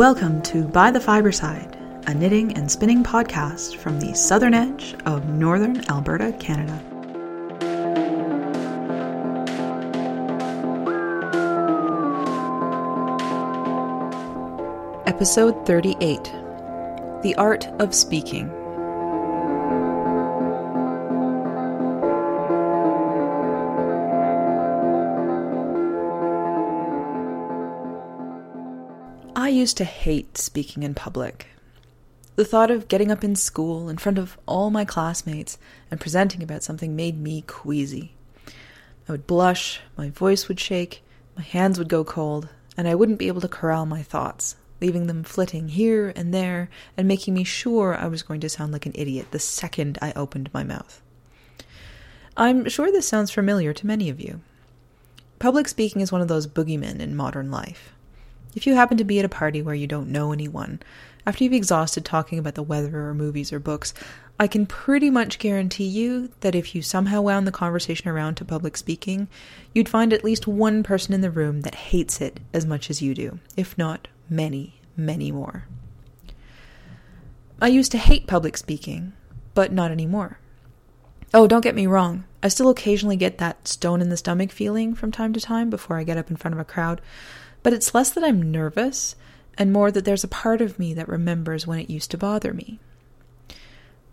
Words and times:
Welcome 0.00 0.40
to 0.44 0.64
By 0.64 0.90
the 0.90 0.98
Fiberside, 0.98 1.76
a 2.08 2.14
knitting 2.14 2.56
and 2.56 2.70
spinning 2.70 3.04
podcast 3.04 3.76
from 3.76 4.00
the 4.00 4.14
southern 4.14 4.54
edge 4.54 4.96
of 5.04 5.28
northern 5.28 5.84
Alberta, 5.90 6.32
Canada. 6.40 6.72
Episode 15.06 15.66
38 15.66 16.24
The 17.22 17.34
Art 17.36 17.66
of 17.78 17.94
Speaking. 17.94 18.59
Used 29.60 29.76
to 29.76 29.84
hate 29.84 30.38
speaking 30.38 30.82
in 30.82 30.94
public. 30.94 31.46
The 32.36 32.46
thought 32.46 32.70
of 32.70 32.88
getting 32.88 33.10
up 33.10 33.22
in 33.22 33.36
school 33.36 33.90
in 33.90 33.98
front 33.98 34.16
of 34.16 34.38
all 34.46 34.70
my 34.70 34.86
classmates 34.86 35.58
and 35.90 36.00
presenting 36.00 36.42
about 36.42 36.62
something 36.62 36.96
made 36.96 37.20
me 37.20 37.42
queasy. 37.42 38.14
I 39.06 39.12
would 39.12 39.26
blush, 39.26 39.82
my 39.98 40.08
voice 40.08 40.48
would 40.48 40.58
shake, 40.58 41.02
my 41.36 41.42
hands 41.42 41.78
would 41.78 41.90
go 41.90 42.04
cold, 42.04 42.48
and 42.74 42.88
I 42.88 42.94
wouldn't 42.94 43.18
be 43.18 43.28
able 43.28 43.42
to 43.42 43.48
corral 43.48 43.84
my 43.84 44.02
thoughts, 44.02 44.56
leaving 44.80 45.08
them 45.08 45.24
flitting 45.24 45.68
here 45.68 46.10
and 46.16 46.32
there 46.32 46.70
and 46.96 47.06
making 47.06 47.34
me 47.34 47.44
sure 47.44 47.94
I 47.94 48.06
was 48.06 48.22
going 48.22 48.40
to 48.40 48.48
sound 48.48 48.72
like 48.72 48.86
an 48.86 48.92
idiot 48.94 49.26
the 49.30 49.38
second 49.38 49.98
I 50.00 50.14
opened 50.16 50.48
my 50.54 50.64
mouth. 50.64 51.02
I'm 52.34 52.66
sure 52.70 52.90
this 52.90 53.06
sounds 53.06 53.30
familiar 53.30 53.74
to 53.74 53.86
many 53.86 54.08
of 54.08 54.20
you. 54.20 54.40
Public 55.38 55.68
speaking 55.68 56.00
is 56.00 56.10
one 56.10 56.22
of 56.22 56.28
those 56.28 56.46
boogeymen 56.46 57.00
in 57.00 57.14
modern 57.14 57.50
life. 57.50 57.92
If 58.54 58.66
you 58.66 58.74
happen 58.74 58.96
to 58.98 59.04
be 59.04 59.18
at 59.18 59.24
a 59.24 59.28
party 59.28 59.62
where 59.62 59.74
you 59.74 59.86
don't 59.86 60.10
know 60.10 60.32
anyone, 60.32 60.80
after 61.26 61.44
you've 61.44 61.52
exhausted 61.52 62.04
talking 62.04 62.38
about 62.38 62.54
the 62.54 62.62
weather 62.62 63.08
or 63.08 63.14
movies 63.14 63.52
or 63.52 63.60
books, 63.60 63.94
I 64.38 64.46
can 64.46 64.66
pretty 64.66 65.10
much 65.10 65.38
guarantee 65.38 65.84
you 65.84 66.30
that 66.40 66.54
if 66.54 66.74
you 66.74 66.82
somehow 66.82 67.20
wound 67.20 67.46
the 67.46 67.52
conversation 67.52 68.08
around 68.08 68.36
to 68.36 68.44
public 68.44 68.76
speaking, 68.76 69.28
you'd 69.74 69.88
find 69.88 70.12
at 70.12 70.24
least 70.24 70.46
one 70.46 70.82
person 70.82 71.12
in 71.12 71.20
the 71.20 71.30
room 71.30 71.60
that 71.60 71.74
hates 71.74 72.20
it 72.20 72.40
as 72.54 72.64
much 72.64 72.88
as 72.88 73.02
you 73.02 73.14
do, 73.14 73.38
if 73.56 73.76
not 73.76 74.08
many, 74.28 74.80
many 74.96 75.30
more. 75.30 75.64
I 77.60 77.68
used 77.68 77.92
to 77.92 77.98
hate 77.98 78.26
public 78.26 78.56
speaking, 78.56 79.12
but 79.54 79.72
not 79.72 79.90
anymore. 79.90 80.38
Oh, 81.34 81.46
don't 81.46 81.60
get 81.60 81.74
me 81.74 81.86
wrong. 81.86 82.24
I 82.42 82.48
still 82.48 82.70
occasionally 82.70 83.16
get 83.16 83.38
that 83.38 83.68
stone 83.68 84.00
in 84.00 84.08
the 84.08 84.16
stomach 84.16 84.50
feeling 84.50 84.94
from 84.94 85.12
time 85.12 85.34
to 85.34 85.40
time 85.40 85.68
before 85.68 85.98
I 85.98 86.04
get 86.04 86.16
up 86.16 86.30
in 86.30 86.36
front 86.36 86.54
of 86.54 86.58
a 86.58 86.64
crowd, 86.64 87.02
but 87.62 87.72
it's 87.72 87.94
less 87.94 88.10
that 88.10 88.24
I'm 88.24 88.50
nervous 88.50 89.16
and 89.58 89.72
more 89.72 89.90
that 89.90 90.04
there's 90.04 90.24
a 90.24 90.28
part 90.28 90.60
of 90.60 90.78
me 90.78 90.94
that 90.94 91.08
remembers 91.08 91.66
when 91.66 91.78
it 91.78 91.90
used 91.90 92.10
to 92.12 92.18
bother 92.18 92.52
me. 92.54 92.78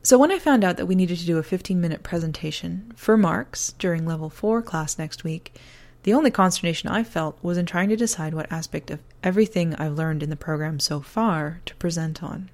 So, 0.04 0.18
when 0.18 0.32
I 0.32 0.40
found 0.40 0.64
out 0.64 0.78
that 0.78 0.86
we 0.86 0.96
needed 0.96 1.20
to 1.20 1.26
do 1.26 1.38
a 1.38 1.44
15 1.44 1.80
minute 1.80 2.04
presentation 2.04 2.94
for 2.96 3.18
marks 3.18 3.74
during 3.74 4.06
level 4.06 4.30
4 4.30 4.62
class 4.62 4.98
next 4.98 5.24
week, 5.24 5.60
the 6.04 6.14
only 6.14 6.32
consternation 6.32 6.90
I 6.90 7.04
felt 7.04 7.38
was 7.42 7.58
in 7.58 7.66
trying 7.66 7.90
to 7.90 7.98
decide 7.98 8.34
what 8.34 8.52
aspect 8.52 8.90
of 8.90 9.02
everything 9.24 9.76
I've 9.76 9.98
learned 9.98 10.24
in 10.24 10.30
the 10.30 10.38
program 10.38 10.80
so 10.80 11.02
far 11.02 11.60
to 11.66 11.76
present 11.76 12.24
on. 12.24 12.50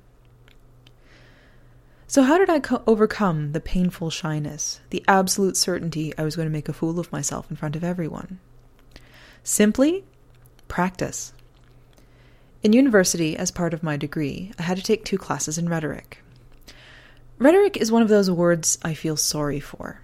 So, 2.07 2.23
how 2.23 2.37
did 2.37 2.49
I 2.49 2.59
co- 2.59 2.83
overcome 2.87 3.51
the 3.51 3.59
painful 3.59 4.09
shyness, 4.09 4.81
the 4.89 5.03
absolute 5.07 5.57
certainty 5.57 6.13
I 6.17 6.23
was 6.23 6.35
going 6.35 6.47
to 6.47 6.53
make 6.53 6.69
a 6.69 6.73
fool 6.73 6.99
of 6.99 7.11
myself 7.11 7.49
in 7.49 7.55
front 7.55 7.75
of 7.75 7.83
everyone? 7.83 8.39
Simply 9.43 10.03
practice. 10.73 11.33
In 12.63 12.73
university, 12.73 13.37
as 13.37 13.51
part 13.51 13.75
of 13.75 13.83
my 13.83 13.95
degree, 13.95 14.51
I 14.57 14.63
had 14.63 14.75
to 14.77 14.81
take 14.83 15.05
two 15.05 15.19
classes 15.19 15.59
in 15.59 15.69
rhetoric. 15.69 16.23
Rhetoric 17.37 17.77
is 17.77 17.91
one 17.91 18.01
of 18.01 18.07
those 18.07 18.31
words 18.31 18.79
I 18.81 18.95
feel 18.95 19.15
sorry 19.15 19.59
for. 19.59 20.01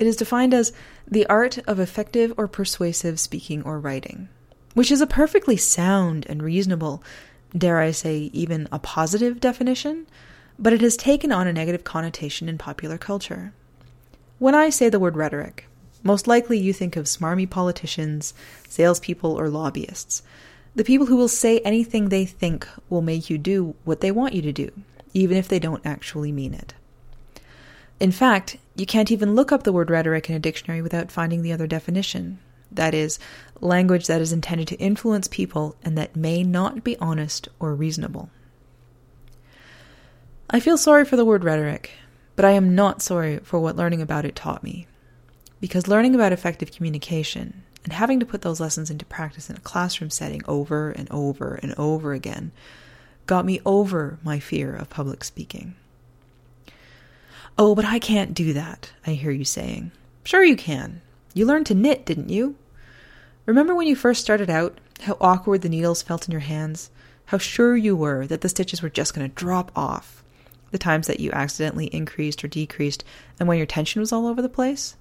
It 0.00 0.08
is 0.08 0.16
defined 0.16 0.54
as 0.54 0.72
the 1.06 1.24
art 1.26 1.58
of 1.68 1.78
effective 1.78 2.34
or 2.36 2.48
persuasive 2.48 3.20
speaking 3.20 3.62
or 3.62 3.78
writing, 3.78 4.28
which 4.74 4.90
is 4.90 5.00
a 5.00 5.06
perfectly 5.06 5.56
sound 5.56 6.26
and 6.28 6.42
reasonable, 6.42 7.04
dare 7.56 7.78
I 7.78 7.92
say, 7.92 8.28
even 8.32 8.66
a 8.72 8.80
positive 8.80 9.38
definition, 9.38 10.08
but 10.58 10.72
it 10.72 10.80
has 10.80 10.96
taken 10.96 11.30
on 11.30 11.46
a 11.46 11.52
negative 11.52 11.84
connotation 11.84 12.48
in 12.48 12.58
popular 12.58 12.98
culture. 12.98 13.52
When 14.40 14.56
I 14.56 14.68
say 14.68 14.88
the 14.88 14.98
word 14.98 15.16
rhetoric, 15.16 15.68
most 16.02 16.26
likely 16.26 16.58
you 16.58 16.72
think 16.72 16.96
of 16.96 17.06
smarmy 17.06 17.48
politicians, 17.48 18.34
salespeople, 18.68 19.38
or 19.38 19.48
lobbyists. 19.48 20.22
The 20.74 20.84
people 20.84 21.06
who 21.06 21.16
will 21.16 21.28
say 21.28 21.60
anything 21.60 22.08
they 22.08 22.24
think 22.24 22.66
will 22.88 23.02
make 23.02 23.28
you 23.28 23.38
do 23.38 23.74
what 23.84 24.00
they 24.00 24.10
want 24.10 24.34
you 24.34 24.42
to 24.42 24.52
do, 24.52 24.70
even 25.12 25.36
if 25.36 25.48
they 25.48 25.58
don't 25.58 25.84
actually 25.84 26.32
mean 26.32 26.54
it. 26.54 26.74
In 28.00 28.10
fact, 28.10 28.56
you 28.74 28.86
can't 28.86 29.10
even 29.12 29.34
look 29.34 29.52
up 29.52 29.62
the 29.62 29.72
word 29.72 29.90
rhetoric 29.90 30.28
in 30.28 30.34
a 30.34 30.40
dictionary 30.40 30.82
without 30.82 31.12
finding 31.12 31.42
the 31.42 31.52
other 31.52 31.66
definition. 31.66 32.38
That 32.72 32.94
is, 32.94 33.18
language 33.60 34.06
that 34.06 34.20
is 34.20 34.32
intended 34.32 34.66
to 34.68 34.76
influence 34.76 35.28
people 35.28 35.76
and 35.84 35.96
that 35.98 36.16
may 36.16 36.42
not 36.42 36.82
be 36.82 36.96
honest 36.98 37.48
or 37.60 37.74
reasonable. 37.74 38.30
I 40.48 40.58
feel 40.58 40.78
sorry 40.78 41.04
for 41.04 41.16
the 41.16 41.24
word 41.24 41.44
rhetoric, 41.44 41.92
but 42.34 42.44
I 42.44 42.52
am 42.52 42.74
not 42.74 43.02
sorry 43.02 43.38
for 43.38 43.60
what 43.60 43.76
learning 43.76 44.02
about 44.02 44.24
it 44.24 44.34
taught 44.34 44.62
me. 44.62 44.86
Because 45.62 45.86
learning 45.86 46.16
about 46.16 46.32
effective 46.32 46.72
communication 46.72 47.62
and 47.84 47.92
having 47.92 48.18
to 48.18 48.26
put 48.26 48.42
those 48.42 48.58
lessons 48.58 48.90
into 48.90 49.04
practice 49.04 49.48
in 49.48 49.54
a 49.54 49.60
classroom 49.60 50.10
setting 50.10 50.42
over 50.48 50.90
and 50.90 51.08
over 51.12 51.54
and 51.62 51.72
over 51.78 52.12
again 52.12 52.50
got 53.26 53.44
me 53.44 53.60
over 53.64 54.18
my 54.24 54.40
fear 54.40 54.74
of 54.74 54.90
public 54.90 55.22
speaking. 55.22 55.76
Oh, 57.56 57.76
but 57.76 57.84
I 57.84 58.00
can't 58.00 58.34
do 58.34 58.52
that, 58.54 58.90
I 59.06 59.12
hear 59.12 59.30
you 59.30 59.44
saying. 59.44 59.92
Sure, 60.24 60.42
you 60.42 60.56
can. 60.56 61.00
You 61.32 61.46
learned 61.46 61.66
to 61.66 61.76
knit, 61.76 62.04
didn't 62.04 62.28
you? 62.28 62.56
Remember 63.46 63.72
when 63.72 63.86
you 63.86 63.94
first 63.94 64.20
started 64.20 64.50
out, 64.50 64.80
how 65.02 65.16
awkward 65.20 65.62
the 65.62 65.68
needles 65.68 66.02
felt 66.02 66.26
in 66.26 66.32
your 66.32 66.40
hands? 66.40 66.90
How 67.26 67.38
sure 67.38 67.76
you 67.76 67.94
were 67.94 68.26
that 68.26 68.40
the 68.40 68.48
stitches 68.48 68.82
were 68.82 68.90
just 68.90 69.14
going 69.14 69.30
to 69.30 69.34
drop 69.36 69.70
off? 69.76 70.24
The 70.72 70.78
times 70.78 71.06
that 71.06 71.20
you 71.20 71.30
accidentally 71.30 71.86
increased 71.86 72.42
or 72.42 72.48
decreased, 72.48 73.04
and 73.38 73.48
when 73.48 73.58
your 73.58 73.66
tension 73.66 74.00
was 74.00 74.10
all 74.10 74.26
over 74.26 74.42
the 74.42 74.48
place? 74.48 74.96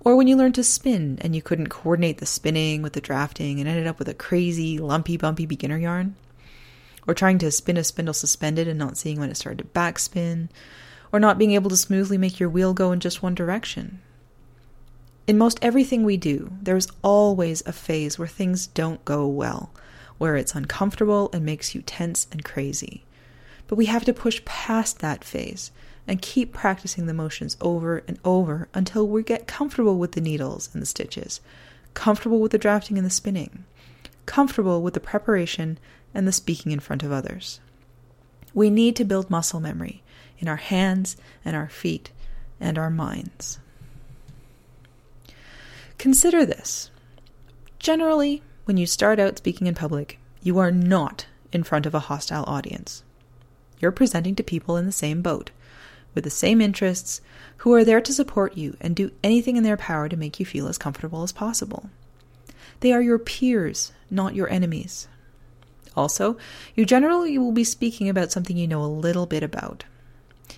Or 0.00 0.16
when 0.16 0.28
you 0.28 0.36
learned 0.36 0.54
to 0.56 0.64
spin 0.64 1.18
and 1.20 1.34
you 1.34 1.42
couldn't 1.42 1.68
coordinate 1.68 2.18
the 2.18 2.26
spinning 2.26 2.82
with 2.82 2.92
the 2.92 3.00
drafting 3.00 3.58
and 3.58 3.68
ended 3.68 3.86
up 3.86 3.98
with 3.98 4.08
a 4.08 4.14
crazy, 4.14 4.78
lumpy, 4.78 5.16
bumpy 5.16 5.46
beginner 5.46 5.78
yarn? 5.78 6.16
Or 7.06 7.14
trying 7.14 7.38
to 7.38 7.50
spin 7.50 7.76
a 7.76 7.84
spindle 7.84 8.14
suspended 8.14 8.68
and 8.68 8.78
not 8.78 8.96
seeing 8.96 9.18
when 9.18 9.30
it 9.30 9.36
started 9.36 9.58
to 9.58 9.64
backspin? 9.78 10.48
Or 11.12 11.20
not 11.20 11.38
being 11.38 11.52
able 11.52 11.70
to 11.70 11.76
smoothly 11.76 12.18
make 12.18 12.38
your 12.38 12.50
wheel 12.50 12.74
go 12.74 12.92
in 12.92 13.00
just 13.00 13.22
one 13.22 13.34
direction? 13.34 14.00
In 15.26 15.38
most 15.38 15.58
everything 15.60 16.04
we 16.04 16.16
do, 16.16 16.52
there 16.62 16.76
is 16.76 16.88
always 17.02 17.66
a 17.66 17.72
phase 17.72 18.16
where 18.16 18.28
things 18.28 18.68
don't 18.68 19.04
go 19.04 19.26
well, 19.26 19.72
where 20.18 20.36
it's 20.36 20.54
uncomfortable 20.54 21.30
and 21.32 21.44
makes 21.44 21.74
you 21.74 21.82
tense 21.82 22.28
and 22.30 22.44
crazy. 22.44 23.04
But 23.66 23.74
we 23.74 23.86
have 23.86 24.04
to 24.04 24.12
push 24.12 24.44
past 24.44 25.00
that 25.00 25.24
phase 25.24 25.72
and 26.08 26.22
keep 26.22 26.52
practicing 26.52 27.06
the 27.06 27.14
motions 27.14 27.56
over 27.60 28.02
and 28.06 28.18
over 28.24 28.68
until 28.74 29.06
we 29.06 29.22
get 29.22 29.46
comfortable 29.46 29.98
with 29.98 30.12
the 30.12 30.20
needles 30.20 30.70
and 30.72 30.80
the 30.80 30.86
stitches, 30.86 31.40
comfortable 31.94 32.40
with 32.40 32.52
the 32.52 32.58
drafting 32.58 32.96
and 32.96 33.06
the 33.06 33.10
spinning, 33.10 33.64
comfortable 34.24 34.82
with 34.82 34.94
the 34.94 35.00
preparation 35.00 35.78
and 36.14 36.26
the 36.26 36.32
speaking 36.32 36.72
in 36.72 36.80
front 36.80 37.02
of 37.02 37.12
others. 37.12 37.60
We 38.54 38.70
need 38.70 38.96
to 38.96 39.04
build 39.04 39.30
muscle 39.30 39.60
memory 39.60 40.02
in 40.38 40.48
our 40.48 40.56
hands 40.56 41.16
and 41.44 41.56
our 41.56 41.68
feet 41.68 42.10
and 42.60 42.78
our 42.78 42.90
minds. 42.90 43.58
Consider 45.98 46.44
this. 46.44 46.90
Generally, 47.78 48.42
when 48.64 48.76
you 48.76 48.86
start 48.86 49.18
out 49.18 49.38
speaking 49.38 49.66
in 49.66 49.74
public, 49.74 50.18
you 50.42 50.58
are 50.58 50.70
not 50.70 51.26
in 51.52 51.62
front 51.62 51.86
of 51.86 51.94
a 51.94 52.00
hostile 52.00 52.44
audience. 52.46 53.02
You're 53.78 53.92
presenting 53.92 54.34
to 54.36 54.42
people 54.42 54.76
in 54.76 54.86
the 54.86 54.92
same 54.92 55.22
boat, 55.22 55.50
with 56.16 56.24
the 56.24 56.30
same 56.30 56.60
interests, 56.60 57.20
who 57.58 57.72
are 57.74 57.84
there 57.84 58.00
to 58.00 58.12
support 58.12 58.56
you 58.56 58.76
and 58.80 58.96
do 58.96 59.12
anything 59.22 59.56
in 59.56 59.62
their 59.62 59.76
power 59.76 60.08
to 60.08 60.16
make 60.16 60.40
you 60.40 60.46
feel 60.46 60.66
as 60.66 60.78
comfortable 60.78 61.22
as 61.22 61.30
possible. 61.30 61.88
They 62.80 62.92
are 62.92 63.00
your 63.00 63.20
peers, 63.20 63.92
not 64.10 64.34
your 64.34 64.50
enemies. 64.50 65.06
Also, 65.96 66.36
you 66.74 66.84
generally 66.84 67.38
will 67.38 67.52
be 67.52 67.64
speaking 67.64 68.08
about 68.08 68.32
something 68.32 68.56
you 68.56 68.66
know 68.66 68.82
a 68.82 68.86
little 68.86 69.26
bit 69.26 69.44
about. 69.44 69.84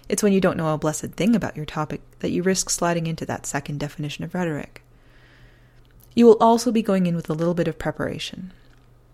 It's 0.08 0.22
when 0.22 0.32
you 0.32 0.40
don't 0.40 0.56
know 0.56 0.72
a 0.72 0.78
blessed 0.78 1.12
thing 1.12 1.36
about 1.36 1.56
your 1.56 1.66
topic 1.66 2.00
that 2.20 2.30
you 2.30 2.42
risk 2.42 2.70
sliding 2.70 3.06
into 3.06 3.26
that 3.26 3.46
second 3.46 3.78
definition 3.78 4.24
of 4.24 4.34
rhetoric. 4.34 4.82
You 6.14 6.26
will 6.26 6.38
also 6.40 6.72
be 6.72 6.82
going 6.82 7.06
in 7.06 7.14
with 7.14 7.28
a 7.28 7.34
little 7.34 7.54
bit 7.54 7.68
of 7.68 7.78
preparation. 7.78 8.52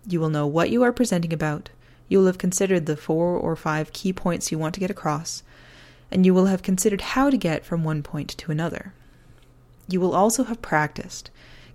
You 0.07 0.19
will 0.19 0.29
know 0.29 0.47
what 0.47 0.69
you 0.69 0.81
are 0.83 0.93
presenting 0.93 1.33
about, 1.33 1.69
you 2.07 2.19
will 2.19 2.27
have 2.27 2.37
considered 2.37 2.85
the 2.85 2.97
four 2.97 3.35
or 3.37 3.55
five 3.55 3.93
key 3.93 4.13
points 4.13 4.51
you 4.51 4.59
want 4.59 4.73
to 4.75 4.79
get 4.79 4.91
across, 4.91 5.43
and 6.11 6.25
you 6.25 6.33
will 6.33 6.45
have 6.45 6.63
considered 6.63 7.01
how 7.01 7.29
to 7.29 7.37
get 7.37 7.65
from 7.65 7.83
one 7.83 8.03
point 8.03 8.29
to 8.29 8.51
another. 8.51 8.93
You 9.87 9.99
will 9.99 10.15
also 10.15 10.43
have 10.45 10.61
practiced, 10.61 11.29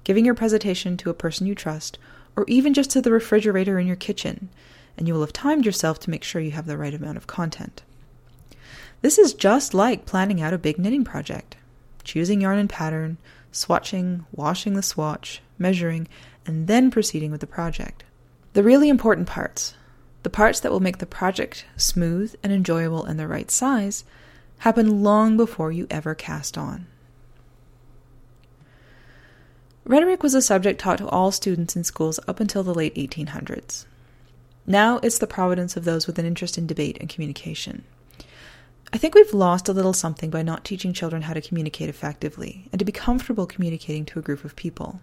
giving 0.05 0.25
your 0.25 0.35
presentation 0.35 0.97
to 0.99 1.11
a 1.11 1.15
person 1.15 1.47
you 1.47 1.55
trust, 1.55 1.99
or 2.37 2.45
even 2.49 2.75
just 2.75 2.91
to 2.91 3.03
the 3.03 3.13
refrigerator 3.13 3.79
in 3.79 3.87
your 3.87 3.97
kitchen, 3.97 4.49
and 4.97 5.07
you 5.07 5.15
will 5.15 5.21
have 5.21 5.33
timed 5.33 5.67
yourself 5.67 5.99
to 6.01 6.11
make 6.11 6.25
sure 6.25 6.41
you 6.41 6.53
have 6.53 6.67
the 6.67 6.79
right 6.79 6.95
amount 6.95 7.17
of 7.17 7.27
content. 7.27 7.83
This 9.03 9.19
is 9.19 9.33
just 9.35 9.73
like 9.73 10.07
planning 10.07 10.41
out 10.41 10.53
a 10.53 10.59
big 10.59 10.79
knitting 10.79 11.05
project 11.05 11.57
choosing 12.03 12.41
yarn 12.41 12.59
and 12.59 12.69
pattern, 12.69 13.19
swatching, 13.53 14.25
washing 14.33 14.75
the 14.75 14.83
swatch, 14.83 15.43
measuring, 15.59 16.09
and 16.47 16.67
then 16.67 16.91
proceeding 16.91 17.31
with 17.31 17.41
the 17.41 17.47
project. 17.47 18.03
The 18.55 18.63
really 18.63 18.89
important 18.89 19.29
parts, 19.29 19.75
the 20.23 20.31
parts 20.31 20.61
that 20.61 20.73
will 20.73 20.81
make 20.81 20.99
the 20.99 21.07
project 21.07 21.67
smooth 21.77 22.35
and 22.43 22.53
enjoyable 22.53 23.05
and 23.05 23.21
the 23.21 23.29
right 23.29 23.51
size, 23.51 24.05
happen 24.61 25.03
long 25.03 25.37
before 25.37 25.73
you 25.73 25.87
ever 25.91 26.15
cast 26.15 26.57
on. 26.57 26.87
Rhetoric 29.85 30.23
was 30.23 30.35
a 30.35 30.43
subject 30.43 30.81
taught 30.81 30.99
to 30.99 31.09
all 31.09 31.33
students 31.33 31.75
in 31.75 31.83
schools 31.83 32.21
up 32.29 32.41
until 32.41 32.63
the 32.63 32.75
late 32.75 32.95
1800s. 32.95 33.87
Now 34.67 34.99
it's 34.99 35.19
the 35.19 35.27
providence 35.27 35.77
of 35.77 35.85
those 35.85 36.07
with 36.07 36.19
an 36.19 36.27
interest 36.27 36.59
in 36.59 36.67
debate 36.67 36.99
and 37.01 37.09
communication. 37.09 37.85
I 38.93 38.99
think 38.99 39.15
we've 39.15 39.33
lost 39.33 39.69
a 39.69 39.73
little 39.73 39.95
something 39.95 40.31
by 40.31 40.43
not 40.43 40.65
teaching 40.65 40.93
children 40.93 41.23
how 41.23 41.33
to 41.33 41.41
communicate 41.41 41.89
effectively 41.89 42.69
and 42.71 42.79
to 42.79 42.85
be 42.85 42.93
comfortable 42.93 43.47
communicating 43.47 44.05
to 44.07 44.19
a 44.19 44.23
group 44.23 44.45
of 44.45 44.57
people. 44.57 45.01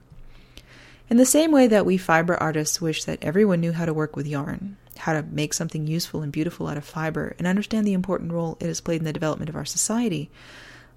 In 1.09 1.17
the 1.17 1.25
same 1.25 1.51
way 1.51 1.67
that 1.67 1.85
we 1.85 1.97
fiber 1.97 2.35
artists 2.35 2.79
wish 2.79 3.05
that 3.05 3.23
everyone 3.23 3.61
knew 3.61 3.71
how 3.71 3.85
to 3.85 3.93
work 3.93 4.15
with 4.15 4.27
yarn, 4.27 4.77
how 4.97 5.13
to 5.13 5.23
make 5.23 5.53
something 5.53 5.87
useful 5.87 6.21
and 6.21 6.31
beautiful 6.31 6.67
out 6.67 6.77
of 6.77 6.85
fiber, 6.85 7.35
and 7.37 7.47
understand 7.47 7.85
the 7.85 7.93
important 7.93 8.31
role 8.31 8.57
it 8.59 8.67
has 8.67 8.81
played 8.81 8.99
in 8.99 9.05
the 9.05 9.13
development 9.13 9.49
of 9.49 9.55
our 9.55 9.65
society, 9.65 10.29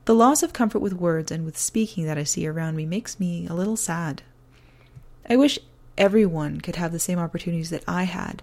the 0.04 0.14
loss 0.14 0.42
of 0.42 0.52
comfort 0.52 0.80
with 0.80 0.92
words 0.94 1.30
and 1.30 1.44
with 1.44 1.58
speaking 1.58 2.06
that 2.06 2.18
I 2.18 2.24
see 2.24 2.46
around 2.46 2.76
me 2.76 2.86
makes 2.86 3.20
me 3.20 3.46
a 3.46 3.54
little 3.54 3.76
sad. 3.76 4.22
I 5.28 5.36
wish 5.36 5.58
everyone 5.98 6.60
could 6.60 6.76
have 6.76 6.92
the 6.92 6.98
same 6.98 7.18
opportunities 7.18 7.70
that 7.70 7.84
I 7.86 8.04
had 8.04 8.42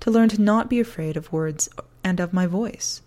to 0.00 0.10
learn 0.10 0.28
to 0.28 0.40
not 0.40 0.70
be 0.70 0.80
afraid 0.80 1.16
of 1.16 1.32
words 1.32 1.68
and 2.04 2.20
of 2.20 2.32
my 2.32 2.46
voice. 2.46 3.02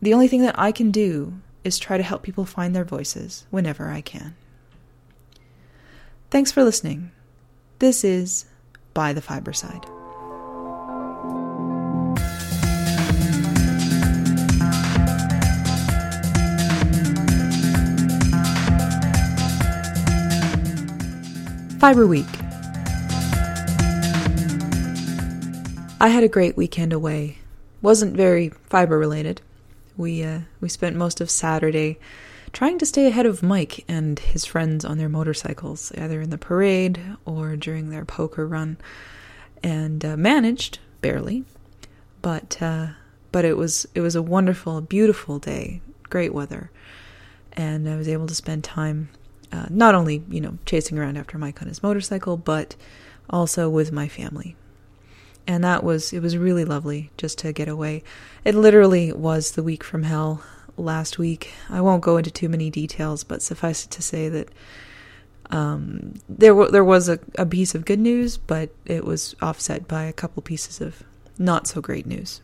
The 0.00 0.14
only 0.14 0.28
thing 0.28 0.42
that 0.42 0.58
I 0.58 0.72
can 0.72 0.90
do 0.90 1.34
is 1.64 1.78
try 1.78 1.96
to 1.96 2.02
help 2.02 2.22
people 2.22 2.44
find 2.44 2.74
their 2.74 2.84
voices 2.84 3.44
whenever 3.50 3.88
I 3.90 4.00
can. 4.00 4.34
Thanks 6.30 6.50
for 6.50 6.64
listening. 6.64 7.10
This 7.78 8.04
is 8.04 8.46
By 8.94 9.12
the 9.12 9.20
Fiber 9.20 9.52
Side. 9.52 9.84
Fiber 21.82 22.06
Week. 22.06 22.24
I 26.00 26.06
had 26.06 26.22
a 26.22 26.28
great 26.28 26.56
weekend 26.56 26.92
away. 26.92 27.38
Wasn't 27.80 28.16
very 28.16 28.50
fiber 28.70 28.96
related. 28.96 29.40
We 29.96 30.22
uh, 30.22 30.42
we 30.60 30.68
spent 30.68 30.94
most 30.94 31.20
of 31.20 31.28
Saturday 31.28 31.98
trying 32.52 32.78
to 32.78 32.86
stay 32.86 33.08
ahead 33.08 33.26
of 33.26 33.42
Mike 33.42 33.84
and 33.88 34.16
his 34.16 34.44
friends 34.44 34.84
on 34.84 34.98
their 34.98 35.08
motorcycles, 35.08 35.90
either 35.98 36.20
in 36.20 36.30
the 36.30 36.38
parade 36.38 37.00
or 37.24 37.56
during 37.56 37.90
their 37.90 38.04
poker 38.04 38.46
run, 38.46 38.76
and 39.60 40.04
uh, 40.04 40.16
managed 40.16 40.78
barely, 41.00 41.42
but 42.20 42.62
uh, 42.62 42.90
but 43.32 43.44
it 43.44 43.56
was 43.56 43.88
it 43.92 44.02
was 44.02 44.14
a 44.14 44.22
wonderful, 44.22 44.80
beautiful 44.82 45.40
day, 45.40 45.80
great 46.04 46.32
weather, 46.32 46.70
and 47.54 47.88
I 47.88 47.96
was 47.96 48.06
able 48.06 48.28
to 48.28 48.36
spend 48.36 48.62
time 48.62 49.08
uh, 49.52 49.66
not 49.70 49.94
only 49.94 50.22
you 50.28 50.40
know 50.40 50.58
chasing 50.66 50.98
around 50.98 51.16
after 51.16 51.38
Mike 51.38 51.62
on 51.62 51.68
his 51.68 51.82
motorcycle, 51.82 52.36
but 52.36 52.74
also 53.30 53.68
with 53.70 53.92
my 53.92 54.08
family 54.08 54.56
and 55.46 55.64
that 55.64 55.82
was 55.82 56.12
it 56.12 56.20
was 56.20 56.36
really 56.36 56.64
lovely 56.64 57.10
just 57.16 57.38
to 57.38 57.52
get 57.52 57.68
away. 57.68 58.02
It 58.44 58.54
literally 58.54 59.12
was 59.12 59.52
the 59.52 59.62
week 59.62 59.82
from 59.82 60.04
hell 60.04 60.42
last 60.76 61.18
week. 61.18 61.52
I 61.68 61.80
won't 61.80 62.02
go 62.02 62.16
into 62.16 62.30
too 62.30 62.48
many 62.48 62.70
details, 62.70 63.24
but 63.24 63.42
suffice 63.42 63.84
it 63.84 63.90
to 63.92 64.02
say 64.02 64.28
that 64.28 64.48
um, 65.50 66.14
there 66.28 66.52
w- 66.52 66.70
there 66.70 66.84
was 66.84 67.08
a, 67.08 67.18
a 67.36 67.46
piece 67.46 67.74
of 67.74 67.84
good 67.84 67.98
news, 67.98 68.38
but 68.38 68.70
it 68.84 69.04
was 69.04 69.34
offset 69.42 69.88
by 69.88 70.04
a 70.04 70.12
couple 70.12 70.42
pieces 70.42 70.80
of 70.80 71.02
not 71.38 71.66
so 71.66 71.80
great 71.80 72.06
news. 72.06 72.40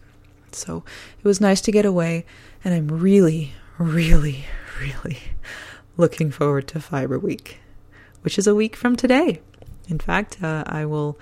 So 0.52 0.82
it 1.19 1.25
was 1.25 1.40
nice 1.40 1.61
to 1.62 1.72
get 1.72 1.84
away, 1.84 2.25
and 2.64 2.75
I'm 2.75 2.88
really, 2.88 3.52
really, 3.78 4.44
really 4.81 5.19
looking 5.98 6.30
forward 6.30 6.66
to 6.68 6.80
Fiber 6.80 7.18
Week, 7.18 7.58
which 8.22 8.38
is 8.38 8.46
a 8.46 8.54
week 8.54 8.74
from 8.76 8.96
today. 8.96 9.42
In 9.88 9.98
fact, 9.98 10.42
uh, 10.42 10.64
I 10.66 10.86
will 10.86 11.18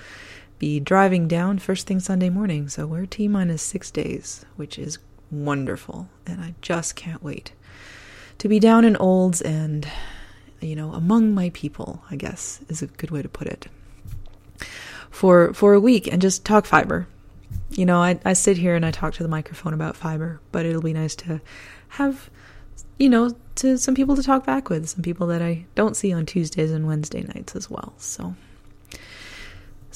be 0.59 0.79
driving 0.79 1.27
down 1.27 1.59
first 1.59 1.87
thing 1.87 1.99
Sunday 1.99 2.29
morning. 2.29 2.69
So 2.69 2.87
we're 2.87 3.07
T 3.07 3.27
minus 3.27 3.63
six 3.63 3.91
days, 3.91 4.45
which 4.57 4.79
is 4.79 4.99
wonderful. 5.31 6.09
And 6.27 6.41
I 6.41 6.55
just 6.61 6.95
can't 6.95 7.23
wait 7.23 7.53
to 8.39 8.49
be 8.49 8.61
down 8.61 8.85
in 8.85 8.97
Olds 8.97 9.41
and, 9.41 9.89
you 10.61 10.77
know, 10.77 10.93
among 10.93 11.35
my 11.35 11.51
people, 11.55 12.03
I 12.11 12.17
guess 12.17 12.61
is 12.69 12.83
a 12.83 12.87
good 12.87 13.11
way 13.11 13.23
to 13.23 13.29
put 13.29 13.49
it. 13.49 13.69
For, 15.11 15.55
for 15.55 15.73
a 15.73 15.81
week 15.81 16.07
and 16.13 16.21
just 16.21 16.45
talk 16.45 16.67
fiber. 16.67 17.09
You 17.71 17.87
know, 17.87 18.03
I, 18.03 18.21
I 18.27 18.35
sit 18.35 18.59
here 18.59 18.75
and 18.75 18.85
I 18.85 18.91
talk 18.91 19.15
to 19.15 19.23
the 19.23 19.29
microphone 19.29 19.73
about 19.73 19.97
fiber, 19.97 20.41
but 20.53 20.67
it'll 20.67 20.83
be 20.83 20.93
nice 20.93 21.15
to 21.17 21.41
have, 21.89 22.29
you 22.99 23.09
know, 23.09 23.35
to 23.57 23.79
some 23.79 23.95
people 23.95 24.17
to 24.17 24.23
talk 24.23 24.45
back 24.45 24.69
with, 24.69 24.89
some 24.89 25.03
people 25.03 25.27
that 25.29 25.43
I 25.43 25.67
don't 25.75 25.97
see 25.97 26.13
on 26.13 26.27
Tuesdays 26.27 26.71
and 26.71 26.87
Wednesday 26.87 27.23
nights 27.23 27.57
as 27.57 27.71
well. 27.71 27.95
So 27.99 28.35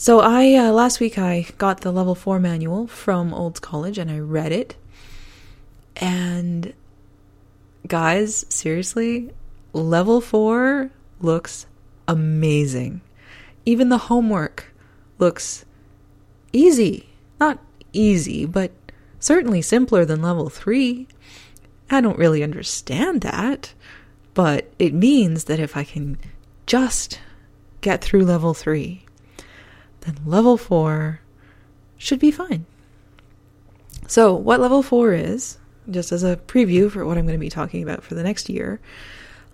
so 0.00 0.20
I 0.20 0.54
uh, 0.54 0.72
last 0.72 0.98
week 0.98 1.18
I 1.18 1.44
got 1.58 1.82
the 1.82 1.92
level 1.92 2.14
4 2.14 2.40
manual 2.40 2.86
from 2.86 3.34
Olds 3.34 3.60
College 3.60 3.98
and 3.98 4.10
I 4.10 4.18
read 4.18 4.50
it. 4.50 4.74
And 5.96 6.72
guys, 7.86 8.46
seriously, 8.48 9.30
level 9.74 10.22
4 10.22 10.90
looks 11.20 11.66
amazing. 12.08 13.02
Even 13.66 13.90
the 13.90 13.98
homework 14.08 14.72
looks 15.18 15.66
easy. 16.54 17.10
Not 17.38 17.58
easy, 17.92 18.46
but 18.46 18.72
certainly 19.18 19.60
simpler 19.60 20.06
than 20.06 20.22
level 20.22 20.48
3. 20.48 21.08
I 21.90 22.00
don't 22.00 22.18
really 22.18 22.42
understand 22.42 23.22
that, 23.22 23.74
but 24.32 24.72
it 24.78 24.94
means 24.94 25.44
that 25.44 25.58
if 25.58 25.76
I 25.76 25.84
can 25.84 26.18
just 26.66 27.20
get 27.80 28.02
through 28.02 28.24
level 28.24 28.54
3, 28.54 29.04
then 30.02 30.16
level 30.24 30.56
four 30.56 31.20
should 31.98 32.20
be 32.20 32.30
fine. 32.30 32.64
So, 34.06 34.34
what 34.34 34.60
level 34.60 34.82
four 34.82 35.12
is, 35.12 35.58
just 35.90 36.12
as 36.12 36.22
a 36.22 36.36
preview 36.36 36.90
for 36.90 37.04
what 37.04 37.18
I'm 37.18 37.26
going 37.26 37.38
to 37.38 37.40
be 37.40 37.50
talking 37.50 37.82
about 37.82 38.02
for 38.02 38.14
the 38.14 38.22
next 38.22 38.48
year, 38.48 38.80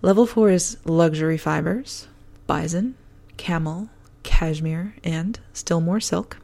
level 0.01 0.25
four 0.25 0.49
is 0.49 0.77
luxury 0.85 1.37
fibers, 1.37 2.07
bison, 2.45 2.95
camel, 3.37 3.89
cashmere, 4.23 4.95
and 5.03 5.39
still 5.53 5.81
more 5.81 5.99
silk. 5.99 6.37